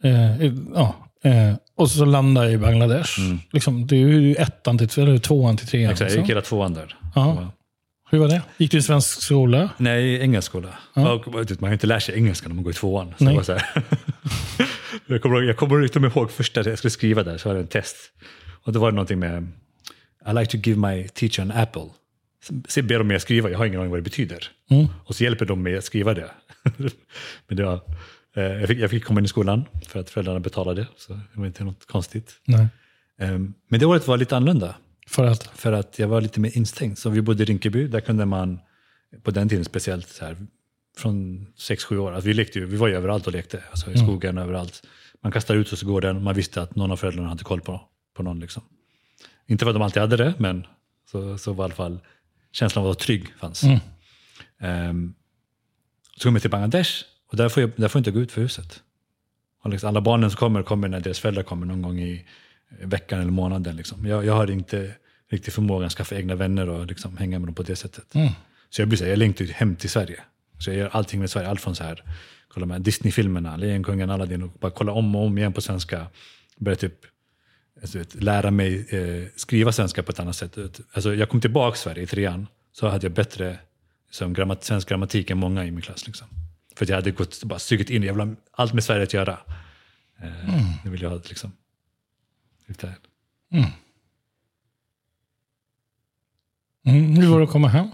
[0.03, 3.19] eh, ja, eh, och så landa i Bangladesh?
[3.51, 5.83] Liksom, det är ju ettan till, eller tvåan till trean.
[5.83, 5.91] Mm.
[5.91, 6.23] Exakt, jag liksom.
[6.23, 6.95] gick hela tvåan där.
[7.15, 7.51] Ja.
[8.09, 8.41] Hur var det?
[8.57, 9.69] Gick du i svensk skola?
[9.77, 10.69] Nej, engelsk skola.
[10.93, 13.13] Och, man har inte lärt sig engelska när man går i tvåan.
[13.17, 13.39] Så Nej.
[15.07, 17.67] jag kommer, jag kommer inte ihåg första, jag skulle skriva där, så var det en
[17.67, 17.95] test.
[18.63, 19.47] Och då var det någonting med,
[20.29, 21.89] I like to give my teacher an apple.
[22.67, 24.51] Så ber de mig att skriva, jag har ingen aning vad det betyder.
[24.69, 24.87] Mm.
[25.05, 26.31] Och så hjälper de mig att skriva det.
[27.47, 27.81] Men det var,
[28.35, 31.39] eh, jag, fick, jag fick komma in i skolan för att föräldrarna betalade, så det
[31.39, 32.33] var inte något konstigt.
[33.19, 34.75] Ehm, Men det året var lite annorlunda.
[35.07, 35.43] För att?
[35.43, 36.97] För att jag var lite mer instängd.
[36.97, 38.59] Så vi bodde i Rinkeby, där kunde man
[39.23, 40.37] på den tiden speciellt så här,
[40.97, 43.97] från 6-7 år, alltså vi, lekte ju, vi var ju överallt och lekte, alltså i
[43.97, 44.83] skogen överallt.
[45.21, 47.81] Man kastade ut oss i gården, man visste att någon av föräldrarna hade koll på,
[48.13, 48.39] på någon.
[48.39, 48.63] Liksom.
[49.47, 50.67] Inte för att de alltid hade det, men
[51.11, 51.99] så, så var i alla fall
[52.51, 53.63] känslan av att vara trygg fanns.
[53.63, 53.79] Mm.
[54.59, 55.13] Ehm,
[56.17, 56.91] så kom jag till Bangladesh
[57.31, 58.83] och där får jag, där får jag inte gå ut för huset.
[59.65, 62.25] Liksom alla barnen som kommer, kommer när deras föräldrar kommer någon gång i
[62.81, 63.75] veckan eller månaden.
[63.75, 64.05] Liksom.
[64.05, 64.95] Jag, jag har inte
[65.29, 68.15] riktigt förmågan att skaffa egna vänner och liksom hänga med dem på det sättet.
[68.15, 68.29] Mm.
[68.69, 70.23] Så jag blir så här, jag längtar hem till Sverige.
[70.59, 72.03] Så jag gör allting med Sverige, allt från så här,
[72.47, 76.07] kolla med Disney-filmerna, Lejonkungen, Aladdin och bara kolla om och om igen på svenska.
[76.57, 76.93] Börja typ
[77.81, 80.57] alltså, vet, lära mig eh, skriva svenska på ett annat sätt.
[80.93, 83.59] Alltså, jag kom tillbaka till Sverige i trean, så hade jag bättre
[84.11, 86.07] som grammat, svensk grammatik än många i min klass.
[86.07, 86.27] Liksom.
[86.75, 89.37] För jag hade gått, bara sugit in, jag vill ha allt med Sverige att göra.
[90.21, 91.51] Eh, Det vill jag ha liksom.
[92.67, 92.95] Lite,
[93.51, 93.69] Mm.
[97.15, 97.87] Hur var det att komma hem?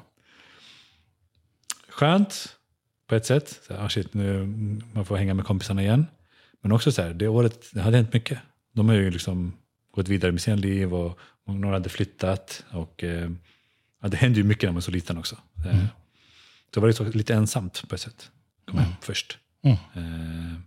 [1.94, 2.58] Skönt
[3.08, 3.60] på ett sätt.
[3.68, 4.46] Så, här, ah, shit, nu,
[4.94, 6.08] man får hänga med kompisarna igen.
[6.62, 8.40] Men också så här, det året det hade hänt mycket.
[8.74, 9.54] De har ju liksom
[9.92, 12.66] gått vidare med sina liv och, och några hade flyttat.
[12.72, 13.32] Och, eh,
[14.02, 15.38] ja, det hände ju mycket när man var så liten också.
[15.66, 15.86] Eh,
[16.74, 18.32] Så var det så, lite ensamt på ett sätt.
[18.66, 19.38] Kom hem först.
[19.64, 19.78] Mm.
[19.96, 20.60] Eh,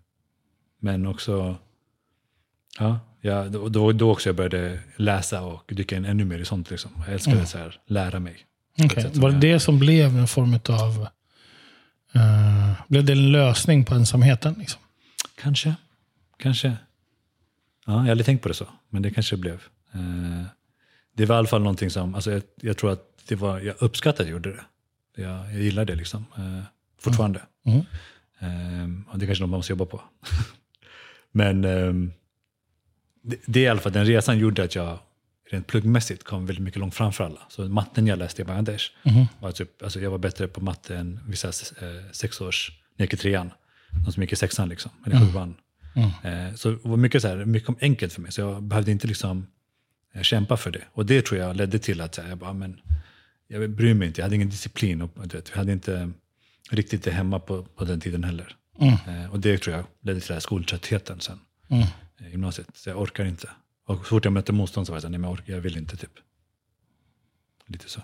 [0.78, 1.56] men också,
[2.78, 6.44] ja, ja då, då, då också jag började läsa och dyka in ännu mer i
[6.44, 6.70] sånt.
[6.70, 6.90] Liksom.
[7.04, 8.36] Jag älskade så här, lära mig.
[8.76, 11.08] Som Var det det som blev en form av...
[12.16, 14.54] Uh, blev det en lösning på ensamheten?
[14.58, 14.80] Liksom?
[15.42, 15.74] Kanske.
[16.38, 16.76] Kanske.
[17.86, 19.62] Ja, jag hade tänkt på det så, men det kanske blev.
[19.92, 20.46] Eh,
[21.14, 23.74] det var i alla fall någonting som, alltså jag, jag tror att det var, jag
[23.78, 24.64] uppskattade att jag gjorde det.
[25.22, 26.62] Jag, jag gillar det liksom, eh,
[27.00, 27.42] fortfarande.
[27.64, 27.78] Mm.
[28.38, 30.02] Eh, och det är kanske något man måste jobba på.
[31.32, 32.12] men ehm,
[33.22, 34.98] det, det är i alla fall, den resan gjorde att jag,
[35.50, 37.40] rent pluggmässigt kom väldigt mycket långt framför alla.
[37.48, 38.84] Så matten jag läste i Bangladesh,
[39.40, 43.14] var typ, alltså jag var bättre på matte än vissa eh, sexårs, när jag gick
[43.14, 43.50] i trean.
[44.04, 45.54] De som gick i sexan liksom, eller sjuan.
[46.24, 49.06] Eh, så det var mycket, så här, mycket enkelt för mig, så jag behövde inte
[49.06, 49.46] liksom
[50.14, 50.82] eh, kämpa för det.
[50.92, 52.80] Och det tror jag ledde till att här, jag bara, men,
[53.48, 55.02] jag bryr mig inte, jag hade ingen disciplin.
[55.02, 56.10] Och, vet, vi hade inte
[56.70, 58.56] riktigt det hemma på, på den tiden heller.
[58.80, 61.38] Eh, och det tror jag ledde till den här skoltröttheten sen
[62.26, 62.68] i gymnasiet.
[62.74, 63.48] Så jag orkar inte.
[63.86, 65.60] Och så fort jag mötte motstånd så var jag så nej men jag, orkar, jag
[65.60, 66.10] vill inte typ.
[67.66, 68.00] Lite så.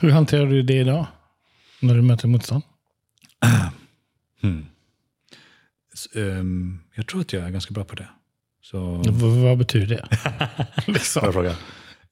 [0.00, 1.06] Hur hanterar du det idag?
[1.80, 2.62] När du möter motstånd?
[5.94, 8.08] S- ehm, jag tror att jag är ganska bra på det.
[8.62, 10.08] Så, V- vad betyder det?
[10.92, 11.22] liksom.
[11.22, 11.56] Bra fråga.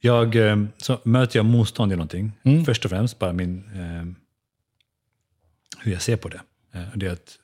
[0.00, 2.32] Jag, ehm, så möter jag motstånd i någonting,
[2.64, 4.14] först och främst bara min, ehm,
[5.78, 6.40] hur jag ser på det.
[6.92, 7.38] Och det är att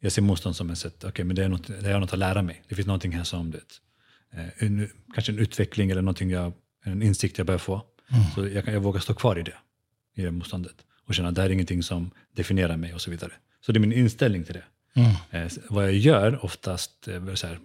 [0.00, 2.18] jag ser motstånd som ett sätt, okej men det är något, det är något att
[2.18, 2.62] lära mig.
[2.68, 3.60] Det finns någonting här som, det,
[4.58, 6.52] en, kanske en utveckling eller någonting jag,
[6.84, 7.82] en insikt jag behöver få.
[8.34, 9.54] Så jag, kan, jag vågar stå kvar i det,
[10.14, 10.74] i det motståndet.
[11.06, 13.32] Och känna att det här är ingenting som definierar mig och så vidare.
[13.60, 14.64] Så det är min inställning till det.
[15.30, 17.58] Eh, s- vad jag gör oftast, är väl så här,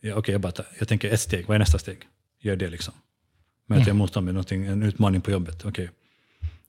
[0.00, 1.98] ja, okej jag, bara tar, jag tänker ett steg, vad är nästa steg?
[2.40, 2.94] Gör det liksom.
[3.66, 5.90] Möter jag motstånd med någonting, en utmaning på jobbet, okej.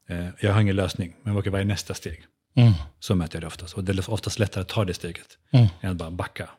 [0.08, 2.24] Eh, jag har ingen lösning, men okej, vad är nästa steg?
[2.56, 2.74] Mm.
[3.00, 3.74] Så möter jag det oftast.
[3.74, 5.68] Och det är oftast lättare att ta det steget Mm.
[5.82, 6.50] än att bara backa.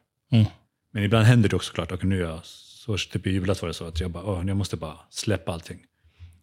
[0.92, 1.00] Mm.
[1.00, 3.68] Men ibland händer det också såklart, okej nu är jag, så typ i julas var
[3.68, 5.78] det så att jag bara, åh, jag måste bara släppa allting.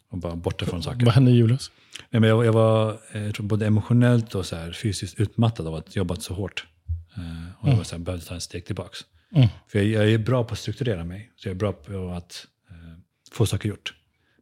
[0.08, 1.04] Och bara borta från saker.
[1.04, 1.70] Vad hände i julas?
[2.10, 5.20] Nej, men jag, var- jag var eh, jag tror både emotionellt och så här fysiskt
[5.20, 6.66] utmattad av att jobbat så hårt.
[7.16, 8.98] Eh, och jag var så här, behövde ta ett steg tillbaks.
[9.34, 9.48] Mm.
[9.68, 11.30] För jag, jag är bra på att strukturera mig.
[11.36, 12.76] Så jag är bra på att eh,
[13.32, 13.94] få saker gjort.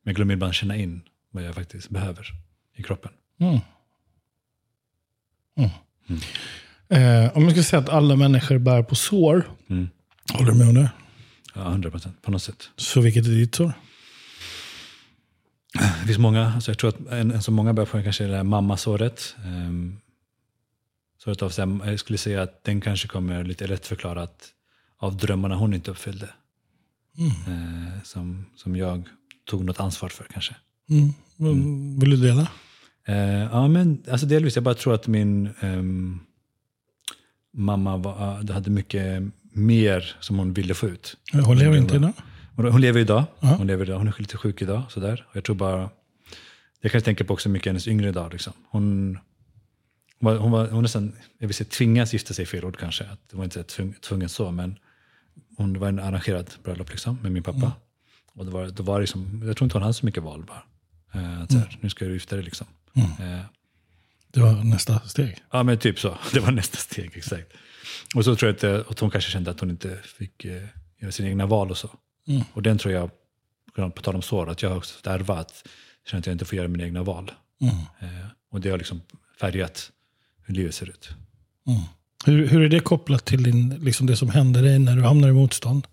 [0.03, 2.27] Men jag glömmer ibland känna in vad jag faktiskt behöver
[2.77, 3.11] i kroppen.
[3.41, 3.59] Mm.
[5.57, 5.71] Mm.
[6.89, 9.89] Eh, om jag ska säga att alla människor bär på sår, Mm.
[10.33, 10.91] Håller du med om det?
[11.55, 12.71] Ja, 100 procent på något sätt.
[12.77, 13.73] Så vilket är ditt sår?
[15.73, 18.29] Det finns många, alltså jag tror att en, en som många börjar på kanske är
[18.29, 19.37] det här mammasåret.
[19.45, 20.01] Um,
[21.19, 24.53] såret av, så här, jag skulle säga att den kanske kommer lite lätt förklarat
[24.99, 26.29] av drömmarna hon inte uppfyllde.
[27.19, 29.09] Eh, som, som jag
[29.45, 30.57] tog något ansvar för kanske.
[30.91, 31.15] Mm.
[31.39, 31.99] Mm.
[31.99, 32.49] Vill du dela?
[33.05, 34.57] Eh, ja, men alltså delvis.
[34.57, 36.21] Jag bara tror att min ehm,
[37.53, 41.17] mamma var, det hade mycket mer som hon ville få ut.
[41.33, 42.13] Hon lever inte idag?
[42.57, 43.25] Hon, lever idag.
[43.41, 43.49] Ja.
[43.49, 43.99] Hon, lever idag.
[43.99, 44.83] hon är lite sjuk idag.
[44.89, 45.27] Sådär.
[45.31, 45.91] Och jag tror bara,
[46.81, 48.33] jag kanske tänker på också mycket hennes yngre dag.
[48.33, 48.53] Liksom.
[48.71, 49.19] Hon,
[50.21, 53.05] hon, var, hon, var, hon nästan, jag vill säga tvingas gifta sig, fel ord kanske.
[53.05, 54.79] Att det var inte tvung, tvungen så, men
[55.57, 57.73] hon var en arrangerad bröllop liksom, med min pappa.
[58.33, 60.63] Och det var, det var liksom, jag tror inte hon hade så mycket val bara.
[61.15, 62.67] Eh, att så här, Nu ska du gifta dig liksom.
[62.97, 63.41] Eh,
[64.33, 65.37] Det var nästa steg.
[65.51, 66.19] Ja, men typ så.
[66.33, 67.53] Det var nästa steg, exakt.
[68.15, 70.63] Och så tror jag att, eh, att hon kanske kände att hon inte fick eh,
[71.01, 71.91] göra sina egna val och så.
[72.53, 73.11] Och den tror jag,
[73.95, 75.63] på tal om sår, att jag har också fått ärva att
[76.03, 77.33] jag känner att jag inte får göra mina egna val.
[78.01, 78.09] Eh,
[78.51, 79.01] och det har liksom
[79.41, 79.91] färgat
[80.47, 81.11] hur livet ser ut.
[82.27, 85.29] Hur, hur är det kopplat till din, liksom det som händer dig när du hamnar
[85.29, 85.87] i motstånd?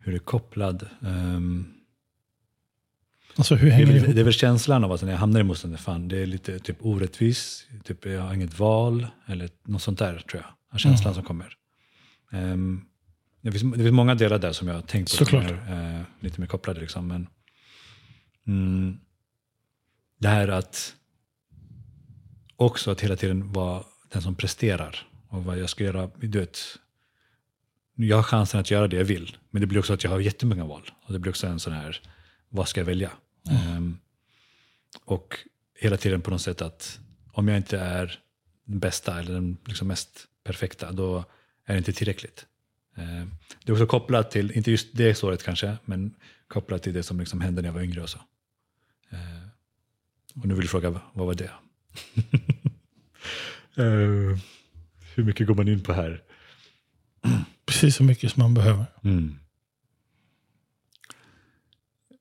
[0.00, 0.88] Hur det är kopplad.
[1.06, 1.74] ehm,
[3.36, 4.14] Alltså hur hänger det ihop?
[4.14, 6.58] det är väl känslan av att när jag hamnar i motstånd, fan, det är lite
[6.58, 10.80] typ orättvis, typ jag har inget val, eller något sånt där tror jag.
[10.80, 11.56] Känslan som kommer.
[12.32, 12.84] Ehm,
[13.40, 15.48] det, finns, det finns många delar där som jag har tänkt på Såklart.
[15.48, 16.80] som är eh, lite mer kopplade.
[16.80, 17.26] Liksom, men,
[18.46, 18.98] mm,
[20.18, 20.94] det här att
[22.56, 26.10] också att hela tiden vara den som presterar och vad jag ska göra.
[26.20, 26.58] Du vet,
[27.94, 30.20] jag har chansen att göra det jag vill, men det blir också att jag har
[30.20, 30.90] jättemånga val.
[31.06, 32.00] Och det blir också en sån här,
[32.48, 33.10] vad ska jag välja?
[33.50, 33.98] Ehm,
[35.04, 35.38] och
[35.74, 37.00] hela tiden på något sätt att
[37.32, 38.20] om jag inte är
[38.64, 41.24] den bästa eller den liksom mest perfekta, då
[41.66, 42.46] är det inte tillräckligt.
[42.96, 43.30] Ehm,
[43.64, 46.14] det är också kopplat till, inte just det såret kanske, men
[46.48, 48.18] kopplat till det som liksom hände när jag var yngre och så.
[49.10, 49.48] Ehm,
[50.34, 51.50] och nu vill du fråga, vad var det?
[53.76, 54.38] Ehm,
[55.14, 56.22] hur mycket går man in på här?
[57.80, 58.86] Precis så mycket som man behöver.
[59.04, 59.38] Mm.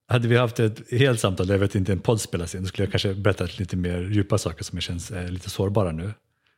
[0.08, 2.86] Hade vi haft ett helt samtal jag vet inte en podd spelas in, då skulle
[2.86, 6.13] jag kanske berättat lite mer djupa saker som jag känns är lite sårbara nu.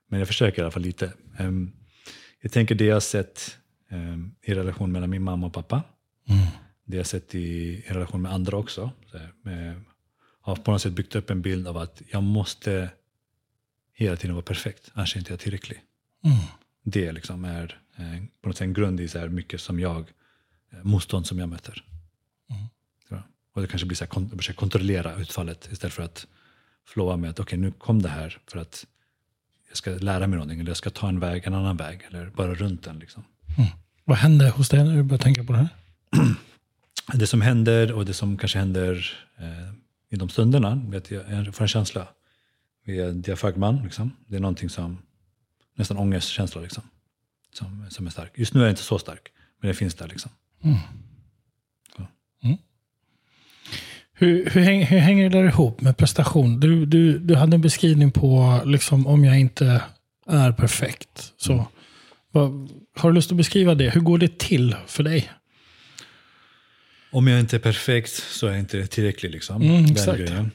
[0.09, 1.13] Men jag försöker i alla fall lite.
[1.37, 1.71] Ehm,
[2.41, 3.57] jag tänker det jag har sett
[3.89, 5.83] ehm, i relation mellan min mamma och pappa.
[6.85, 8.91] Det jag har sett i, i relation med andra också.
[9.11, 9.81] Så med,
[10.41, 12.89] har på något sätt byggt upp en bild av att jag måste
[13.93, 15.81] hela tiden vara perfekt, annars är inte jag tillräcklig.
[16.83, 19.99] Det liksom är eh, på något sätt en grund i så här mycket som jag,
[20.71, 21.73] eh, motstånd som jag möter.
[23.07, 23.23] Tror jag.
[23.53, 26.27] Och det kanske blir så här, kon- försöka kontrollera utfallet istället för att
[26.87, 28.85] flowa med att okej nu kom det här för att
[29.67, 32.25] jag ska lära mig någonting, eller jag ska ta en väg, en annan väg, eller
[32.29, 32.99] bara runt den.
[32.99, 33.23] Liksom.
[34.05, 35.69] Vad hände hos dig när du började tänka på det här?
[37.13, 39.73] Det som händer och det som kanske händer eh,
[40.09, 42.07] i de stunderna, vet jag, jag får en känsla
[42.85, 43.83] via diafragman.
[43.83, 44.11] Liksom.
[44.27, 44.97] Det är någonting som,
[45.75, 46.83] nästan ångestkänsla, liksom,
[47.53, 48.31] som, som är stark.
[48.35, 49.31] Just nu är det inte så stark,
[49.61, 50.07] men det finns där.
[50.07, 50.31] Liksom.
[54.21, 56.59] Hur, hur, häng, hur hänger det där ihop med prestation?
[56.59, 59.81] Du, du, du hade en beskrivning på liksom, om jag inte
[60.27, 61.33] är perfekt.
[61.37, 61.67] Så,
[62.31, 63.89] vad, har du lust att beskriva det?
[63.89, 65.31] Hur går det till för dig?
[67.11, 69.31] Om jag inte är perfekt så är jag inte tillräcklig.
[69.31, 69.61] Liksom.
[69.61, 70.51] Mm, Den grejen.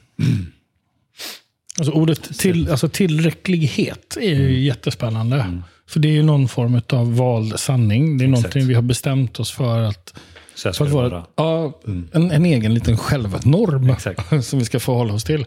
[1.79, 5.61] Alltså ordet till, alltså tillräcklighet är ju jättespännande.
[5.87, 8.17] För det är ju någon form av vald sanning.
[8.17, 8.43] Det är Exakt.
[8.43, 10.13] någonting vi har bestämt oss för att,
[10.55, 11.25] Så för att vara.
[11.35, 11.79] Ja,
[12.11, 14.45] en, en egen liten självnorm Exakt.
[14.45, 15.45] som vi ska förhålla oss till.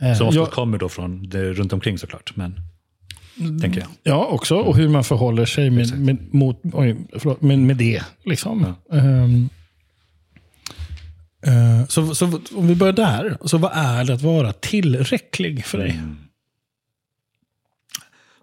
[0.00, 2.32] Eh, Som ofta kommer då från det runt omkring såklart.
[2.36, 2.54] Men,
[3.60, 3.88] tänker jag.
[4.02, 4.56] Ja, också.
[4.56, 8.02] Och hur man förhåller sig med, med, mot, oj, förlåt, med, med det.
[8.24, 8.74] Liksom.
[8.92, 9.59] Ehm, eh,
[11.88, 13.38] så, så om vi börjar där.
[13.44, 16.00] Så vad är det att vara tillräcklig för dig?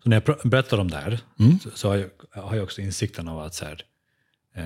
[0.04, 1.60] Så när jag berättar om det här Mm.
[1.60, 3.82] så, så har, jag, har jag också insikten av att så här,
[4.56, 4.66] eh,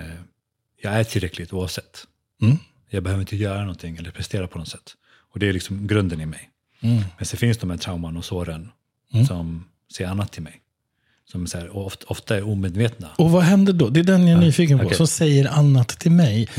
[0.81, 2.07] jag är tillräckligt oavsett.
[2.41, 2.57] Mm.
[2.89, 4.93] Jag behöver inte göra någonting eller prestera på något sätt.
[5.33, 6.49] Och det är liksom grunden i mig.
[6.81, 7.03] Mm.
[7.17, 8.71] Men sen finns de här trauman och såren
[9.27, 9.65] som
[9.97, 10.61] säger annat till mig.
[11.31, 13.09] Som så här, ofta, ofta är omedvetna.
[13.17, 13.89] Och vad händer då?
[13.89, 14.85] Det är den jag är nyfiken på.
[14.85, 14.97] okej.
[14.97, 16.49] Som säger annat till mig.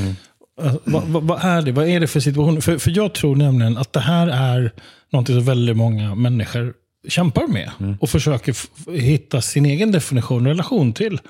[0.84, 1.72] Vad, vad, vad är det?
[1.72, 2.62] Vad är det för situation?
[2.62, 4.72] För, för jag tror nämligen att det här är
[5.10, 6.74] någonting som väldigt många människor
[7.08, 7.70] kämpar med.
[8.00, 8.56] Och försöker
[9.00, 11.20] hitta sin egen definition och relation till.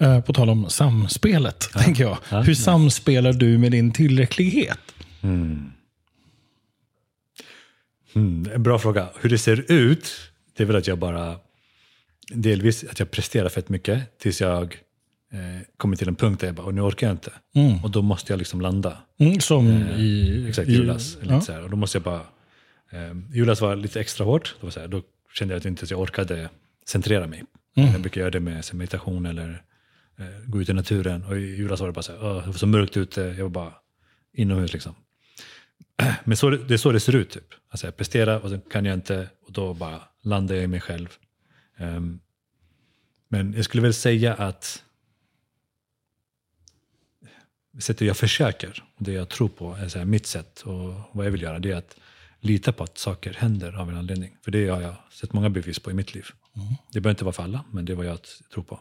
[0.00, 2.18] Eh, på tal om samspelet, tänker jag.
[2.42, 4.78] Hur samspelar du med din tillräcklighet?
[8.14, 9.08] Mm, en bra fråga.
[9.20, 10.12] Hur det ser ut,
[10.56, 11.36] det är väl att jag bara
[12.28, 14.76] delvis att jag presterar fett mycket tills jag
[15.32, 15.38] eh,
[15.76, 17.32] kommer till en punkt där jag bara, och nu orkar jag inte.
[17.82, 18.98] Och då måste jag liksom landa.
[19.18, 19.68] Mm, som
[19.98, 20.44] i...
[20.48, 21.18] Exakt, i- julas.
[21.22, 21.40] Ja.
[21.40, 21.62] Så här.
[21.62, 22.20] Och då måste jag bara...
[22.90, 24.54] Eh, julas var lite extra hårt.
[24.70, 25.02] Så här, då
[25.34, 26.48] kände jag att inte jag orkade
[26.86, 27.44] centrera mig.
[27.74, 29.62] Jag brukar göra det med meditation eller
[30.18, 31.24] eh, gå ut i naturen.
[31.24, 33.20] Och i julas var det bara så här, "Åh, det var så mörkt ute.
[33.20, 33.72] Jag var bara
[34.32, 34.94] inomhus liksom.
[36.24, 37.30] Men så, det är så det ser ut.
[37.30, 37.46] Typ.
[37.70, 40.80] Alltså jag presterar och sen kan jag inte och då bara landar jag i mig
[40.80, 41.08] själv.
[41.78, 42.20] Ehm,
[43.28, 44.82] men jag skulle väl säga att
[47.78, 51.26] sättet jag försöker, och det jag tror på, är så här, mitt sätt och vad
[51.26, 51.96] jag vill göra, det är att
[52.40, 54.36] lita på att saker händer av en anledning.
[54.42, 56.26] För det har jag sett många bevis på i mitt liv.
[56.92, 58.18] Det behöver inte vara för alla, men det är vad jag
[58.54, 58.80] tror på.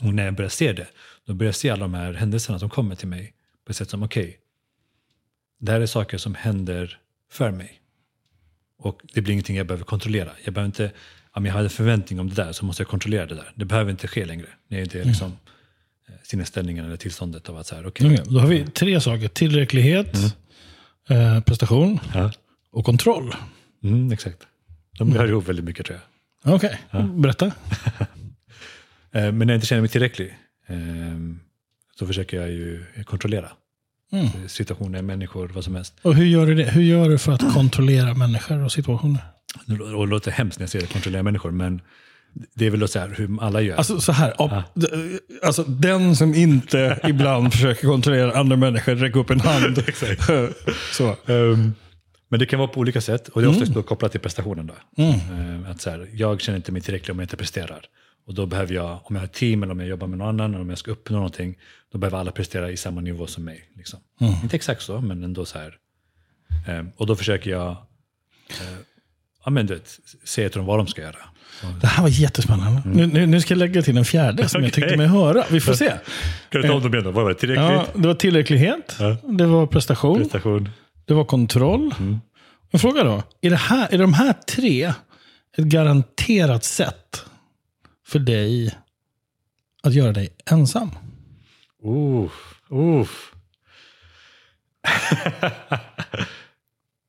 [0.00, 0.86] Och när jag börjar se det,
[1.24, 3.90] då börjar jag se alla de här händelserna som kommer till mig på ett sätt
[3.90, 4.38] som, okej,
[5.58, 6.98] det här är saker som händer
[7.30, 7.80] för mig.
[8.78, 10.30] Och det blir ingenting jag behöver kontrollera.
[10.44, 10.92] Jag behöver inte,
[11.32, 13.52] om jag hade förväntning om det där så måste jag kontrollera det där.
[13.54, 14.46] Det behöver inte ske längre.
[14.68, 15.51] När jag inte är liksom, eh,
[16.22, 19.28] sinnesställningen eller tillståndet av att så här, okej, Okej, Då har vi tre saker.
[19.28, 20.16] Tillräcklighet,
[21.08, 22.32] eh, prestation ja,
[22.72, 23.34] och kontroll.
[23.84, 24.38] mm, exakt.
[24.98, 25.98] De hör ihop väldigt mycket tror
[26.44, 26.54] jag.
[26.54, 26.78] Okej,
[27.14, 27.52] berätta.
[29.14, 31.40] Eh, Men när jag inte känner mig tillräcklig ehm,
[31.98, 33.48] så försöker jag ju kontrollera
[34.12, 34.48] Mm.
[34.48, 35.94] situationer, människor, vad som helst.
[36.02, 36.64] Och hur gör du det?
[36.70, 39.22] Hur gör du för att kontrollera människor och situationer?
[39.66, 39.74] Det
[40.06, 41.80] låter hemskt när jag säger kontrollera människor, men
[42.54, 43.76] det är väl så här hur alla gör.
[43.76, 44.34] Alltså så här,
[44.74, 49.78] d- alltså, den som inte ibland försöker kontrollera andra människor, räck upp en hand.
[50.92, 51.16] så.
[51.26, 51.72] Ehm,
[52.28, 53.56] men det kan vara på olika sätt och det är Mm.
[53.62, 54.66] oftast då kopplat till prestationen.
[54.66, 55.02] Då.
[55.02, 57.84] Ehm, att så här, jag känner inte mig tillräcklig om jag inte presterar.
[58.26, 60.28] Och då behöver jag, om jag har ett team eller om jag jobbar med någon
[60.28, 61.58] annan, eller om jag ska uppnå någonting,
[61.92, 63.64] då behöver alla prestera i samma nivå som mig.
[63.76, 64.00] Liksom.
[64.20, 64.34] Mm.
[64.42, 65.74] Inte exakt så, men ändå så här.
[66.68, 67.70] Ehm, och då försöker jag
[68.50, 68.78] eh,
[69.44, 71.16] ja, men vet, säga till dem vad de ska göra.
[71.80, 72.82] Det här var jättespännande.
[72.84, 74.82] Nu, nu, nu ska jag lägga till en fjärde som jag Okej.
[74.82, 75.44] tyckte mig höra.
[75.50, 75.92] Vi får se.
[76.48, 77.10] Kan du ta om dem igen då?
[77.10, 77.38] Vad var det?
[77.38, 77.66] Tillräckligt?
[77.70, 79.16] Ja, det var tillräcklighet, Ja.
[79.28, 80.68] det var prestation, Prestation?
[81.04, 81.94] det var kontroll.
[82.70, 83.22] En fråga då.
[83.40, 84.92] Är, det här, är de här tre
[85.56, 87.24] ett garanterat sätt
[88.06, 88.74] för dig
[89.82, 90.90] att göra dig ensam?
[91.86, 92.30] Uh,
[92.72, 93.06] uh.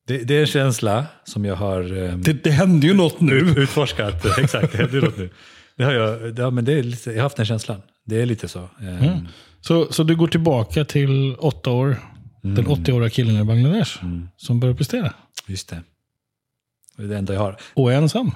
[0.06, 3.34] det, det är en känsla som jag har ehm, Det, det händer ju något nu.
[3.56, 4.24] utforskat.
[4.38, 5.30] Exakt, det är något nu.
[5.76, 7.82] Det har jag, ja, men det är lite, jag har haft den känslan.
[8.04, 8.68] Det är lite så.
[8.80, 9.28] Ehm,
[9.60, 11.96] Så, så du går tillbaka till åtta år,
[12.42, 14.04] den 80-åriga killen i Bangladesh
[14.36, 15.12] som börjar prestera.
[15.46, 15.82] Just det.
[16.96, 17.56] Det är det enda jag har.
[17.74, 18.30] Och är ensam.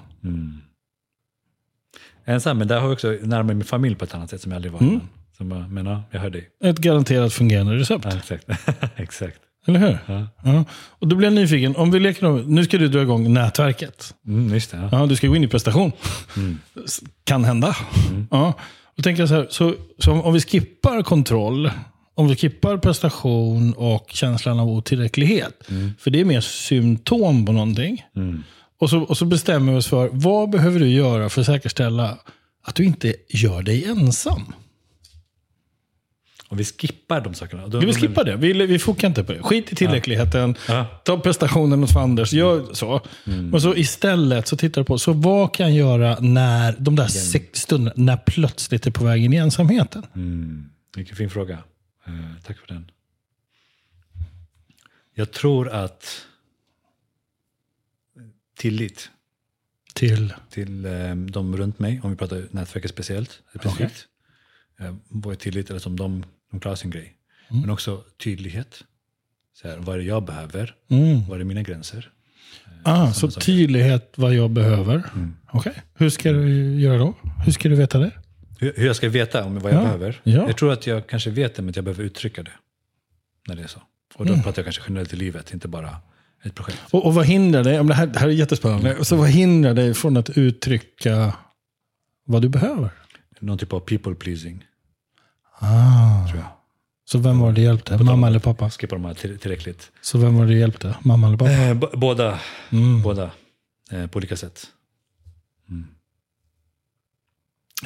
[2.24, 4.56] Ensam, men där har jag också närmare min familj på ett annat sätt som jag
[4.56, 4.82] aldrig var.
[4.82, 5.08] innan.
[5.36, 6.48] Som jag, men ja, jag hör dig.
[6.64, 8.04] Ett garanterat fungerande recept.
[8.04, 8.46] Ja, exakt.
[8.96, 9.40] exakt.
[9.68, 9.98] Eller hur?
[10.06, 10.26] Ja.
[10.44, 10.64] Ja.
[10.88, 11.76] Och då blir jag nyfiken.
[11.76, 14.14] Om vi leker om, nu ska du dra igång nätverket.
[14.26, 14.76] Mm, just det.
[14.76, 14.88] Ja.
[14.92, 15.92] Ja, du ska gå in i prestation.
[16.84, 17.76] S- Kan hända.
[18.30, 18.52] Ja.
[18.96, 21.70] Då tänker jag så här, så, så om- vi skippar kontroll,
[22.14, 25.68] om vi skippar prestation och känslan av otillräcklighet.
[25.98, 28.02] För det är mer symptom på någonting.
[28.80, 32.18] Och, så, och så bestämmer vi oss för, vad behöver du göra för att säkerställa
[32.64, 34.52] att du inte gör dig ensam?
[36.48, 37.66] Och vi skippar de sakerna.
[37.68, 38.36] Då, Vi vill skippa det.
[38.36, 39.42] Vi, vi fokar inte på det.
[39.42, 40.54] Skit i tillräckligheten.
[40.68, 40.86] Ja.
[41.04, 42.32] Ta prestationen åt fanders.
[42.32, 43.00] Gör så.
[43.24, 47.06] Men så istället så tittar du på, så vad kan jag göra när de där
[47.06, 50.06] sex stunderna, när plötsligt är på väg in i ensamheten?
[50.14, 51.58] Mm, vilken fin fråga.
[52.06, 52.12] Eh,
[52.46, 52.90] tack för den.
[55.14, 56.26] Jag tror att
[58.58, 59.10] tillit
[59.94, 64.06] Till, till eh, de runt mig, om vi pratar nätverket speciellt, specifikt.
[65.08, 67.14] Vad är tillit, eller som de, de klarar sin grej.
[67.48, 68.84] Men också tydlighet.
[69.62, 70.74] Så här, vad är det jag behöver?
[70.88, 71.20] mm.
[71.28, 72.10] Vad är mina gränser?
[72.84, 73.44] ah, så saker.
[73.46, 75.02] tydlighet vad jag behöver.
[75.52, 77.14] Okej, hur ska du göra då?
[77.44, 78.10] Hur ska du veta det?
[78.60, 80.20] Hur, hur jag ska veta om vad jag Ja, behöver?
[80.22, 80.46] ja.
[80.46, 82.50] Jag tror att jag kanske vet det, men att jag behöver uttrycka det.
[83.48, 83.82] När det är så.
[84.14, 85.96] Och då pratar jag kanske generellt i livet, inte bara
[86.44, 86.78] ett projekt.
[86.90, 89.94] Och, och vad hindrar dig, det här, det här är jättespännande, så vad hindrar dig
[89.94, 91.32] från att uttrycka
[92.24, 92.90] vad du behöver?
[93.40, 94.64] Någon typ av people pleasing,
[95.60, 96.26] Ah.
[96.28, 96.48] tror jag.
[97.04, 97.98] Så vem var det hjälpte?
[98.02, 98.70] Mamma eller pappa?
[98.70, 99.92] Skippa de här till- tillräckligt.
[100.00, 100.96] Så vem var det hjälpte?
[101.02, 101.52] Mamma eller pappa?
[101.52, 102.40] Eh, b- båda,
[102.72, 103.02] Mm.
[103.02, 103.30] båda
[103.90, 104.66] eh, på olika sätt.
[105.68, 105.86] Mm.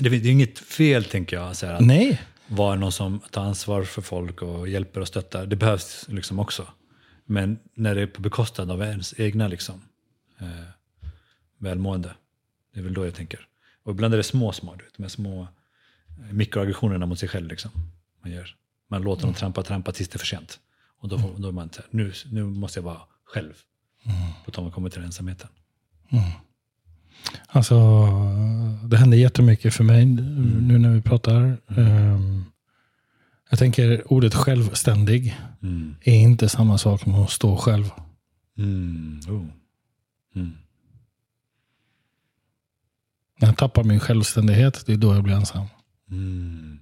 [0.01, 2.21] Det, det är inget fel, tänker jag, så här, att Nej.
[2.47, 5.47] vara någon som tar ansvar för folk och hjälper och stöttar.
[5.47, 6.67] Det behövs liksom också.
[7.25, 9.83] Men när det är på bekostnad av ens egna liksom,
[10.41, 10.47] eh,
[11.59, 12.15] välmående.
[12.75, 13.47] Det är väl då jag tänker.
[13.85, 15.49] Och ibland är det små, små, du vet, de små
[16.31, 17.49] mikroaggressionerna mot sig själv.
[17.49, 17.71] Liksom,
[18.23, 18.49] man, gör.
[18.91, 20.61] man låter dem trampa, trampa tills det är för sent.
[20.99, 23.53] Och då, får, då är man så här, nu, nu måste jag vara själv.
[24.45, 25.49] På tal om att komma till ensamheten.
[27.47, 28.07] Alltså,
[28.85, 31.59] det händer jättemycket för mig nu när vi pratar.
[31.77, 32.45] Ehm,
[33.51, 35.95] Jag tänker ordet självständig Mm.
[36.01, 37.91] är inte samma sak som att stå själv.
[38.59, 39.21] Mm.
[39.29, 39.47] Oh.
[40.35, 40.53] Mm.
[43.41, 45.67] När jag tappar min självständighet, det är då jag blir ensam.
[46.13, 46.79] Mm.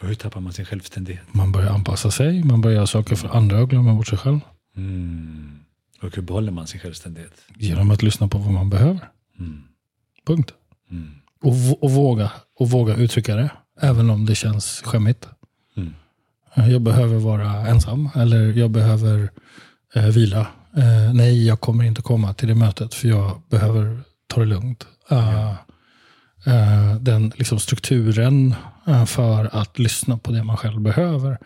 [0.00, 1.34] Och hur tappar man sin självständighet?
[1.34, 4.40] Man börjar anpassa sig, man börjar göra saker för andra och glömmer bort sig själv.
[4.76, 5.58] Mm.
[6.02, 7.32] Och hur behåller man sin självständighet?
[7.56, 9.08] Genom att lyssna på vad man behöver.
[9.38, 9.62] Mm.
[10.26, 10.52] Punkt.
[10.90, 11.10] Mm.
[11.42, 13.50] Och, och, våga, och våga uttrycka det,
[13.80, 15.28] även om det känns skämmigt.
[15.76, 15.94] Mm.
[16.54, 19.30] Jag behöver vara ensam eller jag behöver
[19.94, 20.46] eh, vila.
[20.76, 24.86] Eh, nej, jag kommer inte komma till det mötet för jag behöver ta det lugnt.
[25.10, 25.54] Eh, eh,
[27.00, 28.54] den liksom, strukturen
[28.86, 31.38] eh, för att lyssna på det man själv behöver.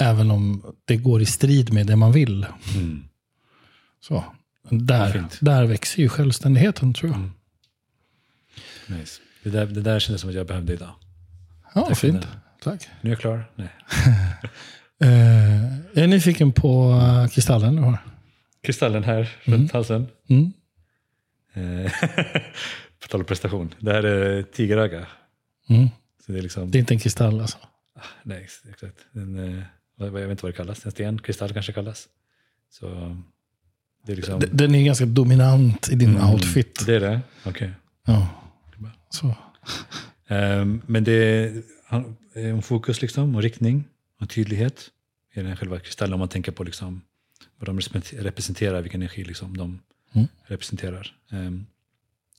[0.00, 2.46] Även om det går i strid med det man vill.
[2.74, 3.04] Mm.
[4.00, 4.24] Så,
[4.70, 7.18] där, där växer ju självständigheten tror jag.
[7.18, 7.32] Mm.
[8.86, 9.20] Nice.
[9.42, 10.94] Det, där, det där kändes som att jag behövde idag.
[11.74, 12.22] Ja, Tack fint.
[12.22, 12.30] den.
[12.62, 12.88] Tack.
[13.00, 13.50] Nu är jag klar?
[13.54, 13.68] Nej.
[15.00, 17.98] Eh, är nyfiken på eh, kristallen du har.
[18.62, 20.06] Kristallen här runt halsen.
[20.28, 20.52] Mm.
[23.06, 23.74] På tal om prestation.
[23.80, 25.06] Det här är tigeröga.
[25.68, 25.88] Mm.
[26.26, 27.58] Så det är liksom, Det är inte en kristall alltså.
[28.22, 28.96] nej, exakt.
[29.12, 29.62] En, eh,
[29.98, 30.84] jag vet inte vad det kallas.
[30.86, 32.08] En sten, kristall kanske kallas.
[32.70, 33.16] Så
[34.06, 34.42] det är liksom...
[34.52, 36.86] Den är ganska dominant i din Mm, outfit.
[36.86, 37.20] Det är det?
[37.44, 37.70] Okej.
[38.06, 38.28] Ja.
[39.10, 39.34] Så.
[40.28, 41.62] Ehm, men det är
[42.34, 43.84] en fokus liksom, och riktning
[44.20, 44.90] och tydlighet
[45.34, 46.12] i den själva kristallen.
[46.12, 47.02] Om man tänker på liksom,
[47.58, 49.80] vad de represent- representerar, vilken energi liksom, de
[50.14, 50.28] Mm.
[50.44, 51.14] representerar.
[51.32, 51.66] Ehm,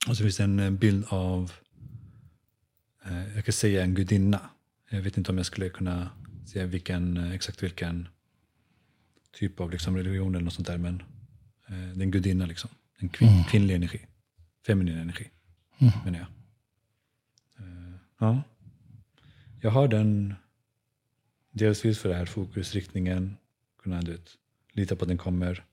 [0.08, 1.52] och så finns det en eh, bild av,
[3.06, 4.50] eh, jag kan säga en gudinna.
[4.90, 6.10] Jag vet inte om jag skulle kunna
[6.46, 8.08] säga vilken, eh, exakt vilken
[9.32, 10.78] typ av liksom, religion eller något sånt där.
[10.78, 11.02] Men
[11.68, 12.70] eh, det är en gudinna, liksom.
[12.98, 14.00] en kvin- kvinnlig energi.
[14.66, 15.30] Feminin energi,
[16.06, 16.28] menar jag.
[18.20, 18.44] Ja.
[19.62, 20.36] Jag har den
[21.52, 23.38] delvis för det här fokusriktningen,
[23.84, 24.30] kunna du vet,
[24.72, 25.66] lita på att den kommer.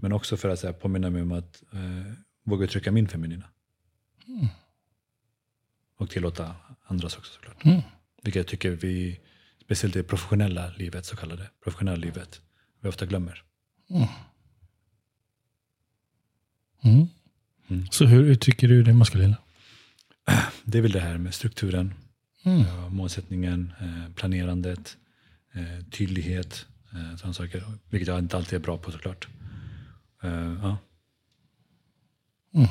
[0.00, 2.12] Men också för att så här, påminna mig om att eh,
[2.46, 3.44] våga uttrycka min feminina.
[5.96, 7.64] Och tillåta andras också såklart.
[7.64, 7.82] Mm.
[8.22, 9.20] Vilket jag tycker vi,
[9.64, 12.40] speciellt i det professionella livet, så kallade professionella livet,
[12.80, 13.42] vi ofta glömmer.
[13.90, 14.08] Mm.
[17.68, 17.86] Mm.
[17.90, 19.36] Så hur uttrycker du det maskulina?
[20.64, 21.94] Det är väl det här med strukturen,
[22.46, 22.60] Mm.
[22.60, 24.96] Ja, målsättningen, eh, planerandet,
[25.52, 27.64] eh, tydlighet, eh, sådana saker.
[27.90, 29.28] Vilket jag inte alltid är bra på såklart.
[30.22, 30.76] Eh,
[32.56, 32.68] ja.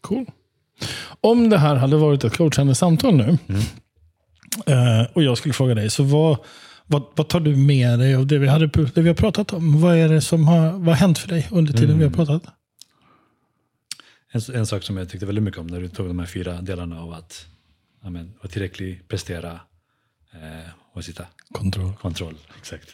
[0.00, 0.26] Cool.
[1.20, 3.38] Om det här hade varit ett coachande samtal nu
[4.66, 5.06] Mm.
[5.12, 6.38] och jag skulle fråga dig, så vad,
[6.86, 9.80] Vad, vad tar du med dig av det vi, hade, det vi har pratat om?
[9.80, 12.42] Vad är det som har, vad har hänt för dig under tiden vi har pratat?
[14.32, 16.60] En, en sak som jag tyckte väldigt mycket om när du tog de här fyra
[16.62, 17.46] delarna av att
[18.02, 19.60] ja, men, vara tillräcklig, prestera
[20.32, 21.26] eh, och sitta.
[21.52, 21.92] Kontroll.
[22.00, 22.88] Kontroll, exakt.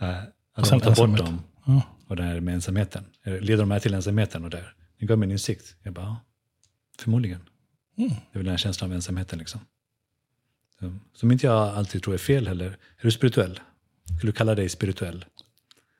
[0.00, 1.82] Eh, Och att sen ta bort dem Ja.
[2.08, 3.04] och det här med ensamheten.
[3.24, 4.74] Leder de här till ensamheten och där?
[5.04, 5.76] Det gav mig en insikt.
[5.82, 6.20] Jag bara, ja,
[6.98, 7.40] förmodligen.
[7.98, 8.10] Mm.
[8.10, 9.60] Det är väl den här känslan av ensamheten liksom.
[11.14, 12.66] Som, inte jag alltid tror är fel heller.
[12.66, 13.60] Är du spirituell?
[14.18, 15.24] Skulle du kalla dig spirituell?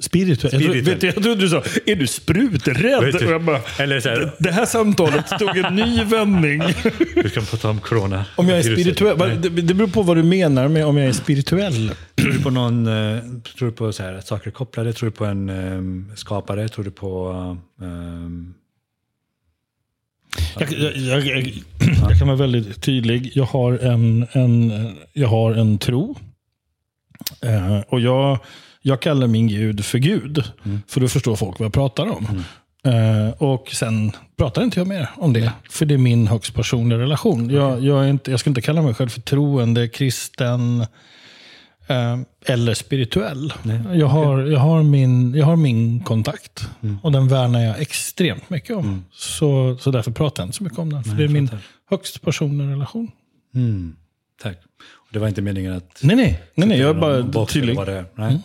[0.01, 0.53] Spirituell.
[0.53, 0.95] Jag, trodde, Spirituell.
[0.95, 3.13] vet du, jag trodde du sa, är du spruträdd?
[3.21, 6.63] Du- jag bara, Eller så här, det här samtalet tog en ny vändning.
[7.17, 8.27] vi kan prata om corona.
[8.37, 9.43] Om jag är spirituell.
[9.43, 11.93] Det, det beror på vad du menar med om jag är spirituell.
[12.15, 13.23] Tror du på någon, eh,
[13.59, 14.93] tror du på så här, att saker kopplade?
[14.93, 15.49] Tror du på en
[16.11, 16.69] eh, skapare?
[16.69, 17.31] Tror du på...
[17.83, 18.55] ehm,
[20.59, 21.53] Jag, jag, jag,
[22.09, 23.31] jag, kan vara väldigt tydlig.
[23.35, 24.73] Jag har en, en,
[25.13, 26.17] jag har en tro.
[27.43, 28.39] Eh, och jag,
[28.83, 30.45] jag kallar min gud för Gud.
[30.89, 32.45] För då förstår folk vad jag pratar om.
[32.85, 35.53] Eh, och sen pratar inte jag mer om det.
[35.71, 37.51] För det är min högst personliga relation.
[37.51, 40.87] Jag, jag, inte, jag skulle inte kalla mig själv för troende, kristen
[42.47, 43.53] eller spirituell.
[43.95, 46.69] Jag, har, jag, har min, jag har min kontakt.
[47.03, 49.05] Och den värnar jag extremt mycket om.
[49.13, 51.05] Så, så därför pratar jag inte så mycket om den.
[51.05, 51.51] För det är min
[51.91, 53.11] högst personliga relation.
[53.55, 53.97] mm,
[54.43, 54.59] tack.
[54.93, 56.01] Och det var inte meningen att...
[56.03, 56.43] Nej, nej.
[56.55, 57.77] nej, nej jag är bara tydlig.
[57.77, 58.05] det.
[58.15, 58.41] Nej.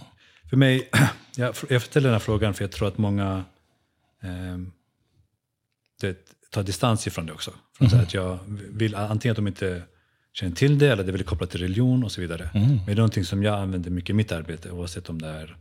[0.50, 0.90] För mig,
[1.36, 3.44] jag, jag ställer den här frågan för jag tror att många
[4.24, 4.72] ehm,
[6.02, 6.18] det,
[6.52, 7.52] tar distans ifrån det också.
[7.78, 9.84] Från så här att jag vill antingen att de inte
[10.34, 12.50] känner till det eller det är väldigt kopplat till religion och så vidare.
[12.54, 15.58] Men det är någonting som jag använder mycket i mitt arbete oavsett om det är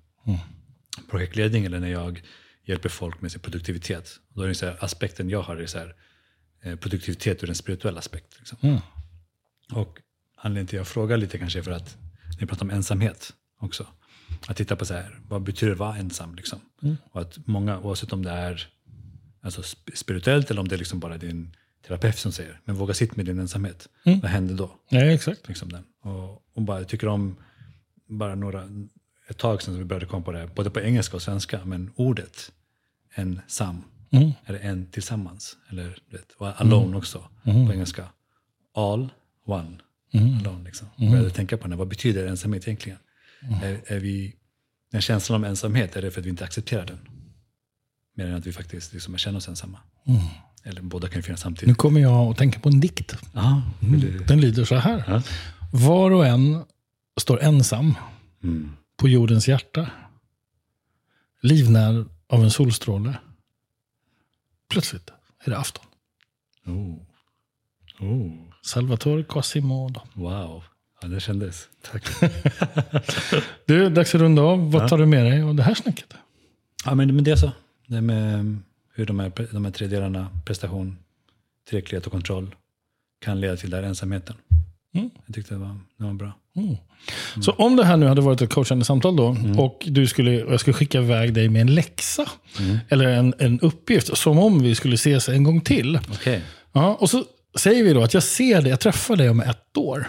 [1.11, 2.23] projektledning eller när jag
[2.65, 4.11] hjälper folk med sin produktivitet.
[4.35, 5.95] Då är det så här, aspekten jag har är så här,
[6.63, 8.35] eh, produktivitet ur en spirituell aspekt.
[8.39, 8.59] Liksom.
[9.73, 9.99] Och
[10.37, 11.97] anledningen till att jag frågar lite kanske är för att
[12.41, 13.87] ni pratar om ensamhet också.
[14.47, 16.35] Att titta på så här, vad betyder det att vara ensam?
[16.35, 16.61] Liksom?
[17.13, 18.67] Och att många, oavsett om det är
[19.43, 21.57] alltså sp- spirituellt eller om det är liksom bara din
[21.87, 23.89] terapeut som säger, men våga sitta med din ensamhet.
[24.23, 24.71] Vad händer då?
[24.89, 25.49] Ja, exakt.
[25.49, 25.85] Liksom den.
[26.03, 27.37] Och, och bara, jag tycker om,
[28.09, 28.65] bara några,
[29.29, 32.53] ett tag sedan vi började komma på det, både på engelska och svenska, men ordet
[33.15, 33.85] ensam,
[34.47, 38.09] eller en tillsammans, eller vet, och alone också på engelska.
[38.75, 39.09] All,
[39.45, 39.79] one,
[40.15, 40.65] alone.
[40.65, 40.89] Liksom.
[40.99, 42.99] Började tänka på det, vad betyder ensamhet egentligen?
[43.63, 44.35] Är, är vi,
[44.93, 46.99] den känslan om ensamhet, är det för att vi inte accepterar den?
[48.17, 49.79] Mer än att vi faktiskt liksom känner oss ensamma.
[50.65, 51.77] Eller båda kan ju finnas Nu samtidigt.
[51.77, 53.17] kommer jag att tänka på en dikt.
[53.35, 54.19] Ja, vill du?
[54.19, 55.05] Den lyder så här.
[55.07, 55.23] Ja.
[55.73, 56.65] Var och en
[57.21, 57.95] står ensam
[58.43, 58.71] Mm.
[58.97, 59.91] på jordens hjärta.
[61.43, 63.19] Livnärd av en solstråle.
[64.71, 65.11] Plötsligt
[65.45, 65.85] är det afton.
[66.67, 66.97] Oh.
[68.01, 68.33] Oh.
[68.63, 70.01] Salvatore Quasimodo.
[70.15, 70.65] Wow,
[71.03, 71.69] ja, det kändes.
[71.93, 72.05] Tack.
[73.67, 74.73] Du, dags att runda av.
[74.73, 76.15] Vad tar du med dig av det här snacket?
[76.85, 77.53] ja, men, men det är så.
[77.87, 78.57] Det med
[78.99, 80.97] hur de här, de här tre delarna, prestation,
[81.69, 82.55] tillräcklighet och kontroll,
[83.25, 84.37] kan leda till den här ensamheten.
[84.95, 85.11] Mm.
[85.27, 86.33] Jag tyckte det var, det var bra.
[87.41, 90.53] Så om det här nu hade varit ett coachande samtal då och du skulle, och
[90.53, 92.27] jag skulle skicka iväg dig med en läxa
[92.89, 95.99] eller en, en uppgift som om vi skulle ses en gång till.
[96.13, 96.43] Okej.
[96.73, 97.25] Ja, och så
[97.59, 100.07] säger vi då att jag ser dig, jag träffar dig om ett år.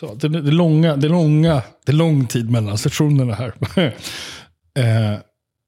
[0.00, 3.54] Så det, det, är långa, det, är långa, det är lång tid mellan sessionerna här.
[4.74, 5.18] eh,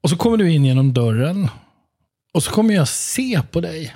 [0.03, 1.47] och så kommer du in genom dörren
[2.39, 3.95] och så kommer jag se på dig.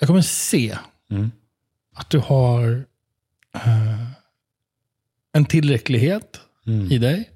[0.00, 0.78] Jag kommer se
[1.10, 1.30] Mm.
[1.94, 2.84] att du har
[3.54, 4.10] eh,
[5.32, 6.92] en tillräcklighet Mm.
[6.92, 7.30] i dig.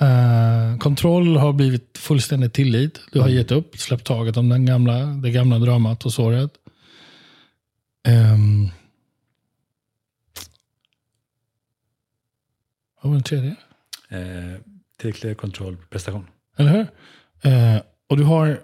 [0.00, 3.00] Eh, kontroll har blivit fullständig tillit.
[3.12, 6.52] Du har gett upp, släppt taget om den gamla, det gamla dramat och såret.
[8.08, 8.70] Um,
[13.02, 13.56] vad var den tredje?
[14.08, 14.60] Eh,
[14.96, 16.26] tillräcklig kontroll, prestation.
[16.56, 16.86] Eller hur?
[17.52, 18.60] Eh, och du har,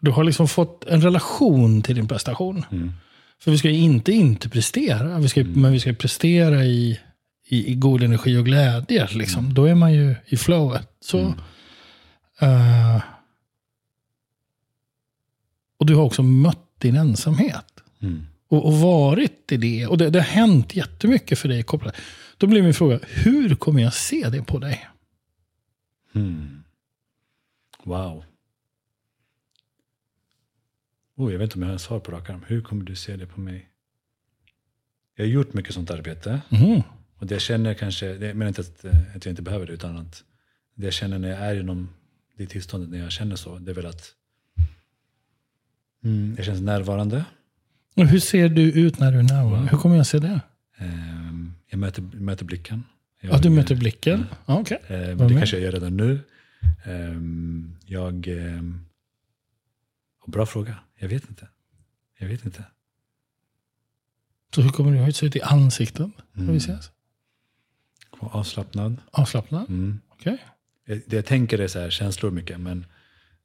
[0.00, 2.64] du har liksom fått en relation till din prestation.
[2.70, 2.92] Mm.
[3.38, 7.00] För vi ska ju inte inte prestera, vi ska, men vi ska prestera i,
[7.48, 9.08] i, i god energi och glädje.
[9.10, 9.54] Liksom.
[9.54, 10.88] Då är man ju i flowet.
[11.00, 11.18] Så,
[12.40, 13.00] eh,
[15.78, 17.82] och du har också mött din ensamhet.
[18.00, 18.26] Mm.
[18.48, 19.86] Och, och varit i det.
[19.86, 21.94] Och det, det har hänt jättemycket för dig kopplat.
[22.36, 24.88] Då blir min fråga, hur kommer jag se det på dig?
[26.14, 26.59] Mm.
[27.84, 28.24] Wow.
[31.16, 32.44] Oh, jag vet inte om jag har svar på rak arm.
[32.46, 33.68] Hur kommer du se det på mig?
[35.16, 36.40] Jag har gjort mycket sånt arbete.
[36.48, 36.82] Mhm.
[37.16, 39.72] Och det jag känner kanske, det menar inte att, eh, att jag inte behöver det,
[39.72, 40.24] utan att
[40.74, 41.88] det jag känner när jag är inom
[42.36, 44.14] det tillståndet, när jag känner så, det är väl att
[46.04, 47.24] mm, jag känns närvarande.
[47.96, 49.70] Och hur ser du ut när du är närvarande?
[49.70, 50.40] Hur kommer jag se det?
[50.78, 52.84] Ehm, Jag möter, möter blicken.
[53.20, 54.26] Jag, Ja, du möter blicken.
[54.46, 54.78] Ja, Okej.
[54.86, 56.20] Eh, men Vad det kanske jag gör redan nu.
[56.84, 58.28] Ehm, jag...
[58.28, 58.84] ehm,
[60.26, 60.76] bra fråga.
[60.98, 61.48] Jag vet inte.
[62.18, 62.64] Jag vet inte.
[64.54, 66.52] Så hur kommer du att se ut i ansiktet när Mm.
[66.52, 66.90] vi ses?
[68.20, 68.96] Avslappnad.
[69.10, 69.68] Avslappnad?
[69.68, 70.00] Mm.
[70.08, 70.44] Okej.
[70.84, 72.86] Jag, det jag tänker är så här, känslor mycket, men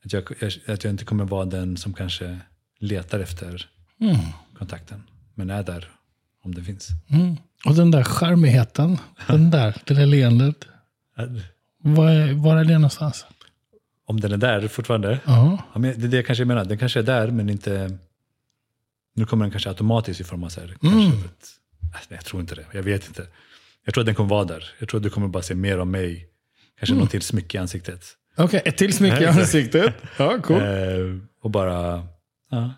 [0.05, 2.39] att jag, jag- att jag inte kommer vara den som kanske
[2.79, 3.69] letar efter
[4.01, 4.15] Mm.
[4.57, 5.03] kontakten,
[5.33, 5.89] men är där
[6.43, 6.89] om det finns.
[7.09, 7.35] Mm.
[7.65, 8.97] Och den där charmigheten,
[9.27, 10.67] den där, det där leendet.
[11.87, 13.25] Var är, var är det någonstans?
[14.07, 15.57] Om den är där fortfarande, Ja.
[15.73, 17.97] ja, men det är det jag kanske menar, den kanske är där, men inte...
[19.15, 21.07] Nu kommer den kanske automatiskt i form av så här, kanske Mm.
[21.09, 21.47] ett,
[21.81, 23.27] äh, nej, jag tror inte det, jag vet inte.
[23.85, 24.69] Jag tror att den kommer vara där.
[24.79, 26.27] Jag tror att du kommer bara se mer av mig.
[26.79, 27.01] Kanske Mm.
[27.03, 28.05] något till smycke i ansiktet.
[28.37, 29.93] Okej, ett till smycke i ansiktet.
[30.17, 30.57] Ja, cool.
[30.61, 30.67] Eh,
[31.41, 32.07] och bara
[32.51, 32.73] ja,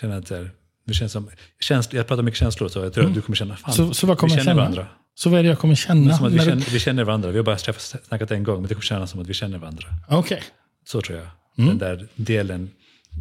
[0.00, 0.50] känna att så här,
[0.86, 3.56] det känns som, käns, jag pratar mycket känslor, så jag tror att du kommer känna,
[3.56, 3.88] fan, Mm.
[3.88, 4.60] Så, så vad kommer vi känner känna?
[4.62, 4.86] varandra.
[5.14, 6.16] Så vad är det jag kommer känna?
[6.16, 7.30] Som att vi, när du- känner, vi känner varandra.
[7.30, 9.58] Vi har bara träffats, snackat en gång, men det kommer kännas som att vi känner
[9.58, 9.86] varandra.
[10.08, 10.42] Okej.
[10.86, 11.26] Så tror jag.
[11.66, 12.70] Den där delen,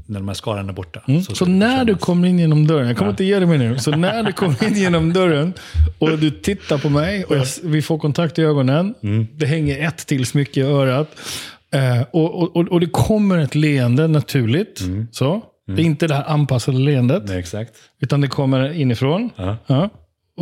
[0.05, 1.01] när de här skaran är borta.
[1.07, 1.21] Mm.
[1.23, 3.79] Så, det när du kommer in genom dörren, jag kommer inte ge dig mig nu.
[3.79, 5.53] Så när du kommer in genom dörren
[5.99, 8.93] och du tittar på mig och jag, vi får kontakt i ögonen.
[9.03, 9.27] Mm.
[9.35, 11.07] Det hänger ett till smycke i örat.
[11.73, 14.81] Eh, och, och, och, och det kommer ett leende naturligt.
[14.81, 15.07] Mm.
[15.11, 15.41] Så.
[15.67, 17.23] Det är inte det här anpassade leendet.
[17.27, 17.73] Nej, exakt.
[18.01, 19.29] Utan det kommer inifrån.
[19.35, 19.57] Ja.
[19.67, 19.89] Ja.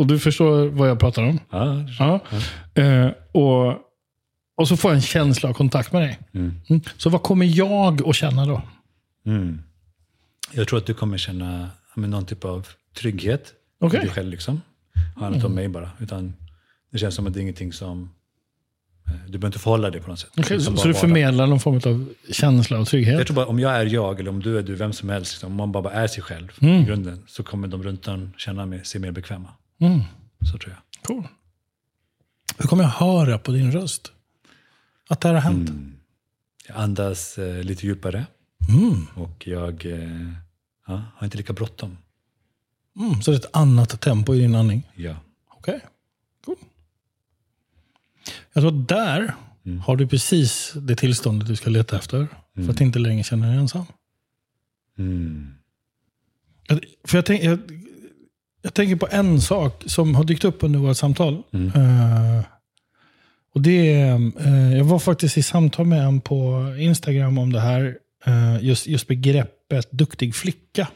[0.00, 1.38] Och du förstår vad jag pratar om.
[1.50, 2.20] Ja, Ja.
[2.82, 3.74] Eh, och,
[4.56, 6.18] och så får jag en känsla av kontakt med dig.
[6.34, 6.54] Mm.
[6.68, 6.82] Mm.
[6.96, 8.62] Så vad kommer jag att känna då?
[9.26, 9.62] Mm.
[10.52, 13.52] Jag tror att du kommer känna men någon typ av trygghet
[13.84, 14.28] i dig själv.
[14.30, 14.60] Liksom.
[15.16, 15.90] Handlar inte om mig bara.
[16.00, 16.34] Utan
[16.92, 18.10] det känns som att det är ingenting som...
[19.06, 20.30] eh, Du behöver inte förhålla dig på något sätt.
[20.36, 23.18] Utan så, så du förmedlar någon form av känsla och trygghet?
[23.18, 25.32] Jag tror bara om jag är jag eller om du är du, vem som helst.
[25.32, 26.74] Liksom, om man bara är sig själv Mm.
[26.82, 27.22] i grunden.
[27.26, 29.48] Så kommer de runt om känna sig mer bekväma.
[29.80, 30.00] Mm.
[30.52, 31.02] Så tror jag.
[31.02, 31.28] Cool.
[32.58, 34.12] Hur kommer jag höra på din röst?
[35.08, 35.70] Att det här har hänt?
[35.70, 35.96] Mm.
[36.68, 38.26] Jag andas eh, lite djupare.
[38.68, 39.06] Mm.
[39.14, 40.32] Och jag eh,
[40.86, 41.98] ja, har inte lika bråttom.
[42.96, 43.22] Mm.
[43.22, 44.90] Så det är ett annat tempo i din andning?
[44.94, 45.16] Ja.
[45.50, 45.80] Okej.
[46.44, 46.56] Cool.
[48.52, 49.34] Jag tror att där
[49.66, 49.80] Mm.
[49.80, 52.28] har du precis det tillståndet du ska leta efter.
[52.54, 53.84] För att inte längre känna dig ensam.
[54.98, 55.54] Mm.
[57.04, 57.58] För jag, tänk, jag,
[58.62, 61.42] jag tänker på en sak som har dykt upp under våra samtal.
[61.52, 61.66] Mm.
[61.66, 62.44] Eh,
[63.54, 64.14] och det är,
[64.46, 67.96] eh, jag var faktiskt i samtal med en på Instagram om det här.
[68.26, 70.88] eh, just, just begreppet duktig flicka.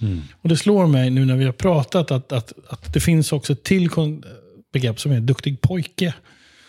[0.00, 0.20] Mm.
[0.42, 3.52] Och det slår mig nu när vi har pratat att, att, att det finns också
[3.52, 3.90] ett till
[4.72, 6.14] begrepp som är duktig pojke.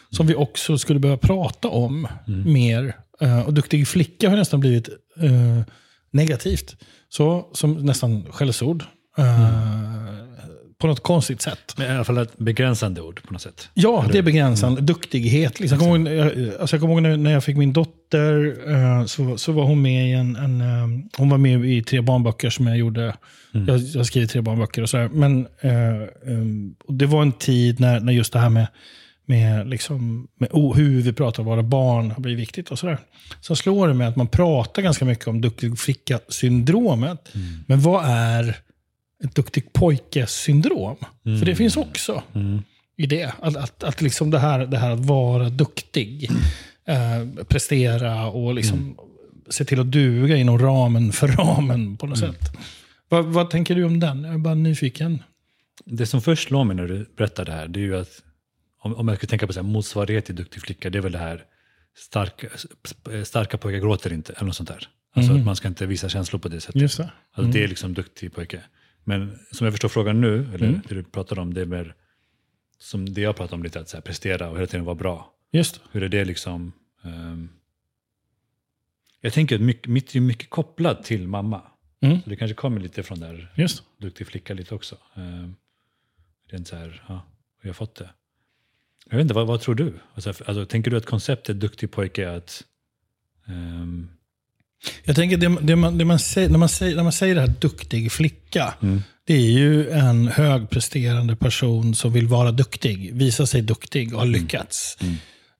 [0.10, 2.08] Som vi också skulle behöva prata om
[2.46, 2.96] mer.
[3.22, 4.90] Eh, och duktig flicka har nästan blivit
[6.12, 6.76] negativt.
[7.10, 8.84] Så, som nästan skällsord.
[9.18, 10.23] Eh,
[10.84, 11.74] På något konstigt sätt.
[11.78, 13.70] Men i alla fall ett begränsande ord på något sätt.
[13.74, 14.82] Ja, det är begränsande.
[14.82, 15.60] Duktighet.
[15.60, 15.80] Liksom.
[15.80, 19.38] Jag, kommer ihåg, jag, alltså jag kommer ihåg när- jag fick min dotter, eh, så,
[19.38, 22.68] så var hon med i en, en eh, hon var med i tre barnböcker som
[22.68, 23.16] jag gjorde.
[23.52, 25.10] Jag, jag har skrivit tre barnböcker och sådär.
[25.14, 28.68] Men eh, och det var en tid när, när just det här med,
[29.26, 32.70] med, liksom, med o- hur vi pratar om våra barn har blivit viktigt.
[32.72, 32.98] och sådär.
[33.42, 37.30] Så slår det mig att man pratar ganska mycket om duktig flicka-syndromet.
[37.68, 38.56] Men vad är
[39.24, 40.98] ett duktig pojke-syndrom?
[41.24, 42.24] För det finns också
[42.98, 43.34] i det.
[43.40, 46.30] Att, att, att liksom det, här, det här att vara duktig,
[46.88, 48.98] eh, prestera och liksom
[49.50, 52.52] se till att duga inom ramen för ramen på något sätt.
[53.10, 54.24] Vad, vad tänker du om den?
[54.24, 55.24] Jag är bara nyfiken.
[55.86, 58.22] Det som först slår mig när du berättar det här, det är ju att
[58.82, 61.12] om, om jag skulle tänka på så här, motsvarighet till duktig flicka, det är väl
[61.12, 61.44] det här
[61.98, 62.48] starka,
[63.24, 64.88] starka pojkar gråter inte, eller något sånt där.
[65.16, 66.82] Alltså att man ska inte visa känslor på det sättet.
[66.82, 67.12] Just det.
[67.34, 68.62] Alltså det är liksom duktig pojke.
[69.04, 71.96] Men som jag förstår frågan nu, eller det du pratar om, det är mer
[72.78, 75.34] som det jag pratar om lite, att så här, prestera och hela tiden vara bra.
[75.52, 75.82] Just.
[75.92, 76.74] Hur är det liksom?
[77.04, 77.50] ehm,
[79.22, 81.62] jag tänker att mycket, mitt är mycket kopplat till mamma.
[82.02, 82.22] Mm.
[82.22, 83.84] Så det kanske kommer lite från där Just.
[83.98, 84.98] duktig flicka lite också.
[85.16, 85.56] Um,
[86.50, 87.14] rent så här, ja,
[87.60, 88.10] hur jag har fått det.
[89.10, 89.94] Jag vet inte, vad, vad tror du?
[90.14, 92.64] Alltså, alltså, tänker du att konceptet duktig pojke är att...
[93.48, 94.10] ehm,
[95.04, 97.42] Jag tänker det, det, man, det man säger, när, man säger, när man säger det
[97.42, 98.74] här duktig flicka.
[99.28, 104.28] Det är ju en högpresterande person som vill vara duktig, visa sig duktig och har
[104.28, 104.98] lyckats.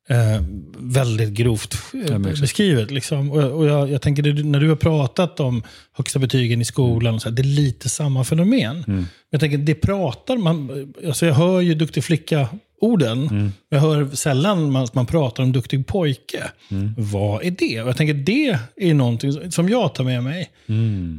[0.10, 0.44] Eh,
[0.78, 1.78] väldigt grovt
[2.10, 2.92] eh, beskrivet.
[2.92, 3.32] Liksom.
[3.32, 5.64] Och, och jag, jag tänker, det, när du har pratat om
[5.94, 8.84] högsta betygen i skolan, och så här, det är lite samma fenomen.
[8.88, 10.94] Men jag tänker, det pratar man...
[11.08, 12.04] Alltså jag hör ju duktig
[12.84, 16.44] flicka-orden, men jag hör sällan man, man pratar om duktig pojke.
[16.98, 17.82] Vad är det?
[17.82, 20.50] Och jag tänker, det är någonting som jag tar med mig.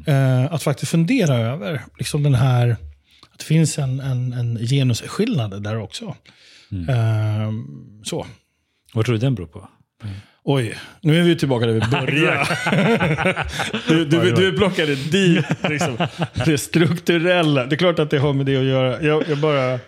[0.07, 2.77] Eh, att faktiskt fundera över liksom den här
[3.33, 6.15] att det finns en, en, en genusskillnad där också.
[6.73, 6.89] Mm.
[6.89, 7.65] Ehm,
[8.05, 8.27] så.
[8.95, 9.69] Vad tror du den beror på?
[10.47, 12.47] Oj, nu är vi tillbaka där vi började.
[13.89, 15.97] du, du, du plockade dit liksom,
[16.45, 17.67] det strukturella.
[17.67, 19.03] Det är klart att det har med det att göra.
[19.03, 19.79] Jag, jag bara...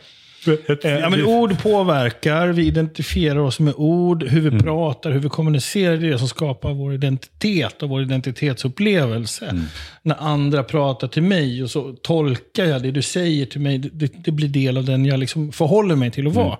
[0.48, 5.28] Eh, ja, men ord påverkar, vi identifierar oss med ord, hur vi pratar, hur vi
[5.28, 9.54] kommunicerar, det är det som skapar vår identitet och vår identitetsupplevelse.
[10.02, 14.12] När andra pratar till mig och så tolkar jag det du säger till mig, det,
[14.24, 16.58] det blir del av den jag liksom förhåller mig till att vara.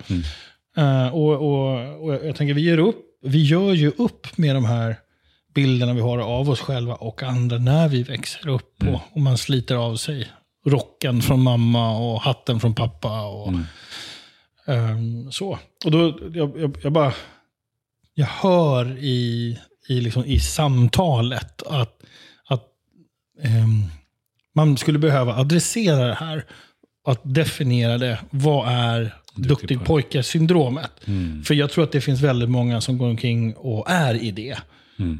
[0.76, 4.64] Eh, och, och, och jag tänker, vi gör upp, vi gör ju upp med de
[4.64, 4.96] här
[5.54, 8.82] bilderna vi har av oss själva och andra när vi växer upp.
[8.88, 10.28] Och, och man sliter av sig
[10.66, 13.26] rocken från mamma och hatten från pappa.
[13.26, 13.52] Och,
[14.66, 15.58] ehm, så.
[15.84, 17.12] Och då, jag, jag, jag bara,
[18.14, 19.58] jag hör i,
[19.88, 22.02] i, liksom, i samtalet att,
[22.46, 22.64] att
[23.42, 23.82] ehm,
[24.54, 26.44] man skulle behöva adressera det här.
[27.08, 28.18] Att definiera det.
[28.30, 30.90] Vad är duktig pojke-syndromet?
[31.44, 34.58] För jag tror att det finns väldigt många som går omkring och är i det.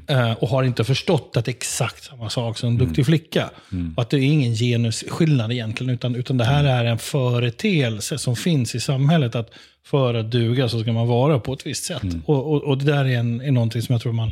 [0.07, 3.51] Eh, och har inte förstått att det är exakt samma sak som en duktig flicka.
[3.97, 8.37] Och att det är ingen genusskillnad egentligen, utan, utan det här är en företeelse som
[8.37, 9.35] finns i samhället.
[9.35, 9.51] Att
[9.85, 12.03] för att duga så ska man vara på ett visst sätt.
[12.27, 14.31] Och, och, och det där är, en, är någonting som jag tror man,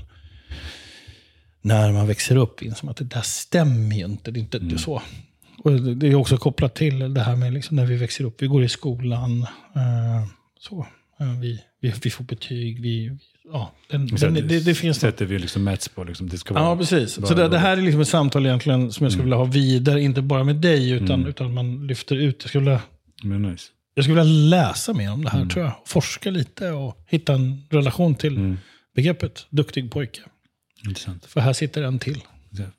[1.62, 4.30] när man växer upp, inser att det där stämmer ju inte.
[4.30, 5.02] Det är inte det är så.
[5.64, 8.42] Och det är också kopplat till det här med liksom när vi växer upp.
[8.42, 9.42] Vi går i skolan.
[9.76, 10.26] Eh,
[10.60, 10.86] så.
[11.20, 12.80] Eh, vi, vi, vi får betyg.
[12.82, 13.18] Vi-
[13.52, 15.12] ja, den, den, det, det finns något.
[15.12, 16.04] Sättet vi liksom mäts på.
[16.04, 16.28] Liksom.
[16.28, 17.12] Det ska vara, Ja, precis.
[17.12, 20.02] Så det, det här är liksom ett samtal egentligen som jag skulle vilja ha vidare.
[20.02, 22.36] Inte bara med dig, utan, utan man lyfter ut.
[22.40, 22.82] Jag skulle, vilja,
[23.22, 23.64] Men nice.
[23.94, 25.72] jag skulle vilja läsa mer om det här, tror jag.
[25.86, 28.56] Forska lite och hitta en relation till
[28.94, 30.20] begreppet duktig pojke.
[30.86, 31.26] Intressant.
[31.26, 32.20] För här sitter en till.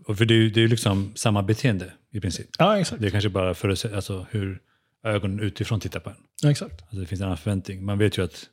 [0.06, 2.48] Och för det är ju det är liksom samma beteende i princip.
[2.60, 3.02] Ja, exakt.
[3.02, 4.60] Det är kanske bara för alltså, hur
[5.04, 6.16] ögonen utifrån tittar på en.
[6.42, 6.82] Ja, exakt.
[6.82, 7.86] Alltså, det finns en annan förväntning.
[7.86, 8.46] Man vet ju att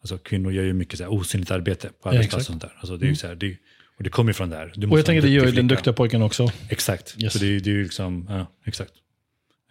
[0.00, 2.72] alltså, kvinnor gör ju mycket så här, osynligt arbete på Ja, där.
[2.80, 3.56] Alltså, det är ju så här, det,
[3.98, 4.72] och det kommer ju från där.
[4.74, 6.52] Du Och jag tänker det gör ju den duktiga pojken också.
[6.68, 7.14] Exakt.
[7.22, 7.32] Yes.
[7.32, 8.92] Så det, är- det är ju liksom, ja, exakt.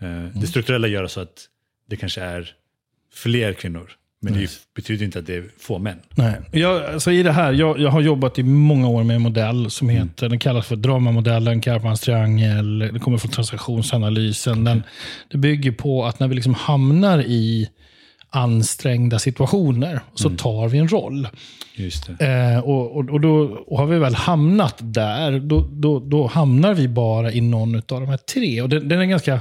[0.02, 1.46] Eh, Det strukturella gör så att
[1.90, 2.52] det kanske är
[3.14, 3.92] fler kvinnor.
[4.22, 6.00] Men det betyder inte att det är få män.
[6.16, 6.34] Nej.
[6.52, 9.70] Jag, alltså I det här, jag, jag har jobbat i många år med en modell
[9.72, 12.80] som heter, den kallas för dramamodellen, Karpmans triangel.
[12.80, 14.64] Det kommer från transaktionsanalysen.
[14.64, 14.84] Den,
[15.32, 17.70] det bygger på att när vi liksom hamnar i
[18.30, 21.28] ansträngda situationer så tar vi en roll.
[22.20, 26.74] Eh, och, och, och, då, och har vi väl hamnat där, då, då, då hamnar
[26.74, 28.62] vi bara i någon av de här tre.
[28.62, 29.40] Och den, den är ganska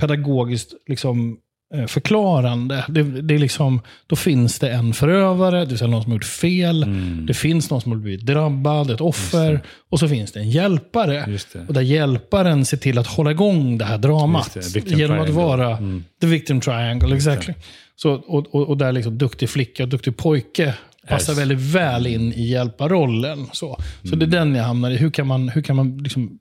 [0.00, 1.36] pedagogiskt liksom,
[1.74, 2.84] eh, förklarande.
[2.88, 6.16] Det, det är liksom, då finns det en förövare, det vill säga någon som har
[6.16, 6.82] gjort fel.
[6.82, 7.26] Mm.
[7.26, 9.60] Det finns någon som har blivit drabbad, ett offer.
[9.90, 11.38] Och så finns det en hjälpare.
[11.52, 11.68] Det.
[11.68, 14.56] Och där hjälparen ser till att hålla igång det här dramat.
[14.74, 16.04] Det, Genom att vara Mm.
[16.20, 17.16] the victim triangle.
[17.16, 17.54] Exactly.
[18.02, 20.74] Så, och, och, och där liksom duktig flicka och duktig pojke
[21.08, 23.46] passar väldigt väl in i hjälparrollen.
[23.52, 24.30] Så, så det är Mm.
[24.30, 24.96] den jag hamnar i.
[24.96, 26.38] Hur kan man, hur kan man liksom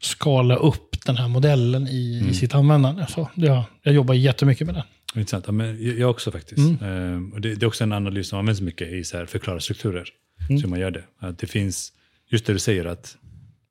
[0.00, 2.30] skala upp den här modellen i, Mm.
[2.30, 3.06] i sitt användande?
[3.08, 4.84] Så, jag, jag jobbar jättemycket med den.
[5.14, 5.44] Intressant.
[5.46, 6.58] Ja, men jag också faktiskt.
[6.58, 6.78] Mm.
[7.14, 9.60] Ehm, och det, det är också en analys som används mycket i så här förklara
[9.60, 10.08] strukturer.
[10.48, 10.60] Mm.
[10.62, 11.04] Så man gör det.
[11.18, 11.92] Att det finns,
[12.30, 13.16] just det du säger att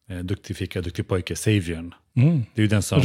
[0.09, 1.93] eh, duktig flicka, duktig pojke, saviorn.
[2.17, 2.45] Mm.
[2.55, 3.01] Det är ju den som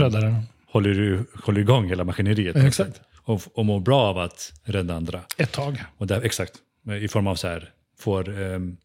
[0.73, 2.57] håller, håller igång hela maskineriet.
[2.57, 3.01] Ja, exakt.
[3.27, 5.21] Och, och mår bra av att rädda andra.
[5.39, 5.85] Ett tag.
[5.97, 6.53] Och där, exakt,
[7.03, 8.77] i form av så här, får ehm,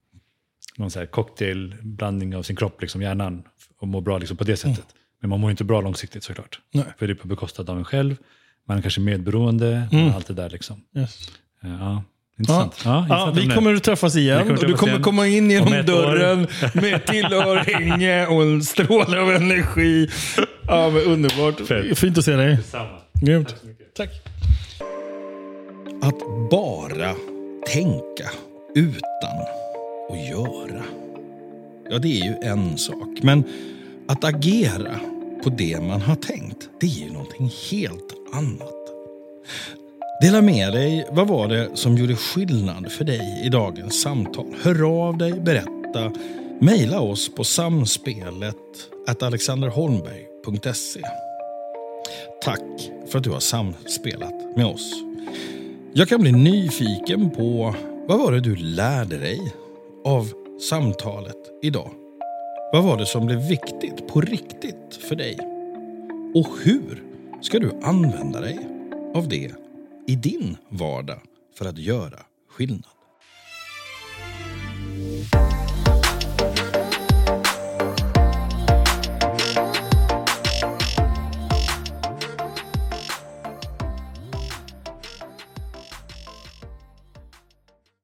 [0.78, 3.44] någon så här cocktailblandning av sin kropp, liksom hjärnan,
[3.80, 4.86] och mår bra liksom på det sättet.
[5.22, 6.60] Men man mår inte bra långsiktigt såklart.
[6.74, 6.86] Mm.
[6.86, 6.96] Nej.
[7.00, 8.16] För det är på bekostnad av en själv,
[8.68, 10.12] man är kanske medberoende, Mm.
[10.16, 10.82] allt det där liksom.
[10.98, 11.28] Yes.
[11.64, 12.04] Eh, Ja, Ja.
[12.40, 12.82] intressant.
[12.86, 13.56] Ja, Ja, intressant vi ämne.
[13.56, 14.38] kommer att träffas igen.
[14.38, 15.04] Vi kommer och du träffas kommer igen.
[15.04, 15.94] komma in Om genom ett år.
[15.94, 20.10] dörren med tillhörhänge och en stråle av energi.
[20.68, 21.68] Ja, underbart.
[21.68, 21.98] Fett.
[22.00, 22.64] Fint att se dig.
[22.64, 22.98] Samma.
[23.22, 23.56] Grymt.
[23.94, 24.10] Tack.
[26.02, 27.16] Att bara
[27.68, 28.30] tänka
[28.76, 29.38] utan
[30.10, 30.84] att göra.
[31.90, 33.20] Ja, det är ju en sak.
[33.22, 33.44] Men
[34.08, 35.00] att agera
[35.44, 38.76] på det man har tänkt, det är ju någonting helt annat.
[40.22, 41.08] Dela med dig.
[41.12, 44.46] Vad var det som gjorde skillnad för dig i dagens samtal?
[44.62, 46.12] Hör av dig, berätta.
[46.60, 48.56] mejla oss på samspelet
[49.22, 51.02] alexanderholmberg.se.
[52.42, 54.94] Tack för att du har samspelat med oss.
[55.94, 57.76] Jag kan bli nyfiken på
[58.08, 59.54] vad var det du lärde dig
[60.06, 60.32] av
[60.70, 61.92] samtalet idag?
[62.74, 65.38] Vad var det som blev viktigt på riktigt för dig?
[66.36, 67.04] Och hur
[67.42, 68.60] ska du använda dig
[69.16, 69.52] av det
[70.08, 71.20] i din vardag
[71.58, 73.01] för att göra skillnad?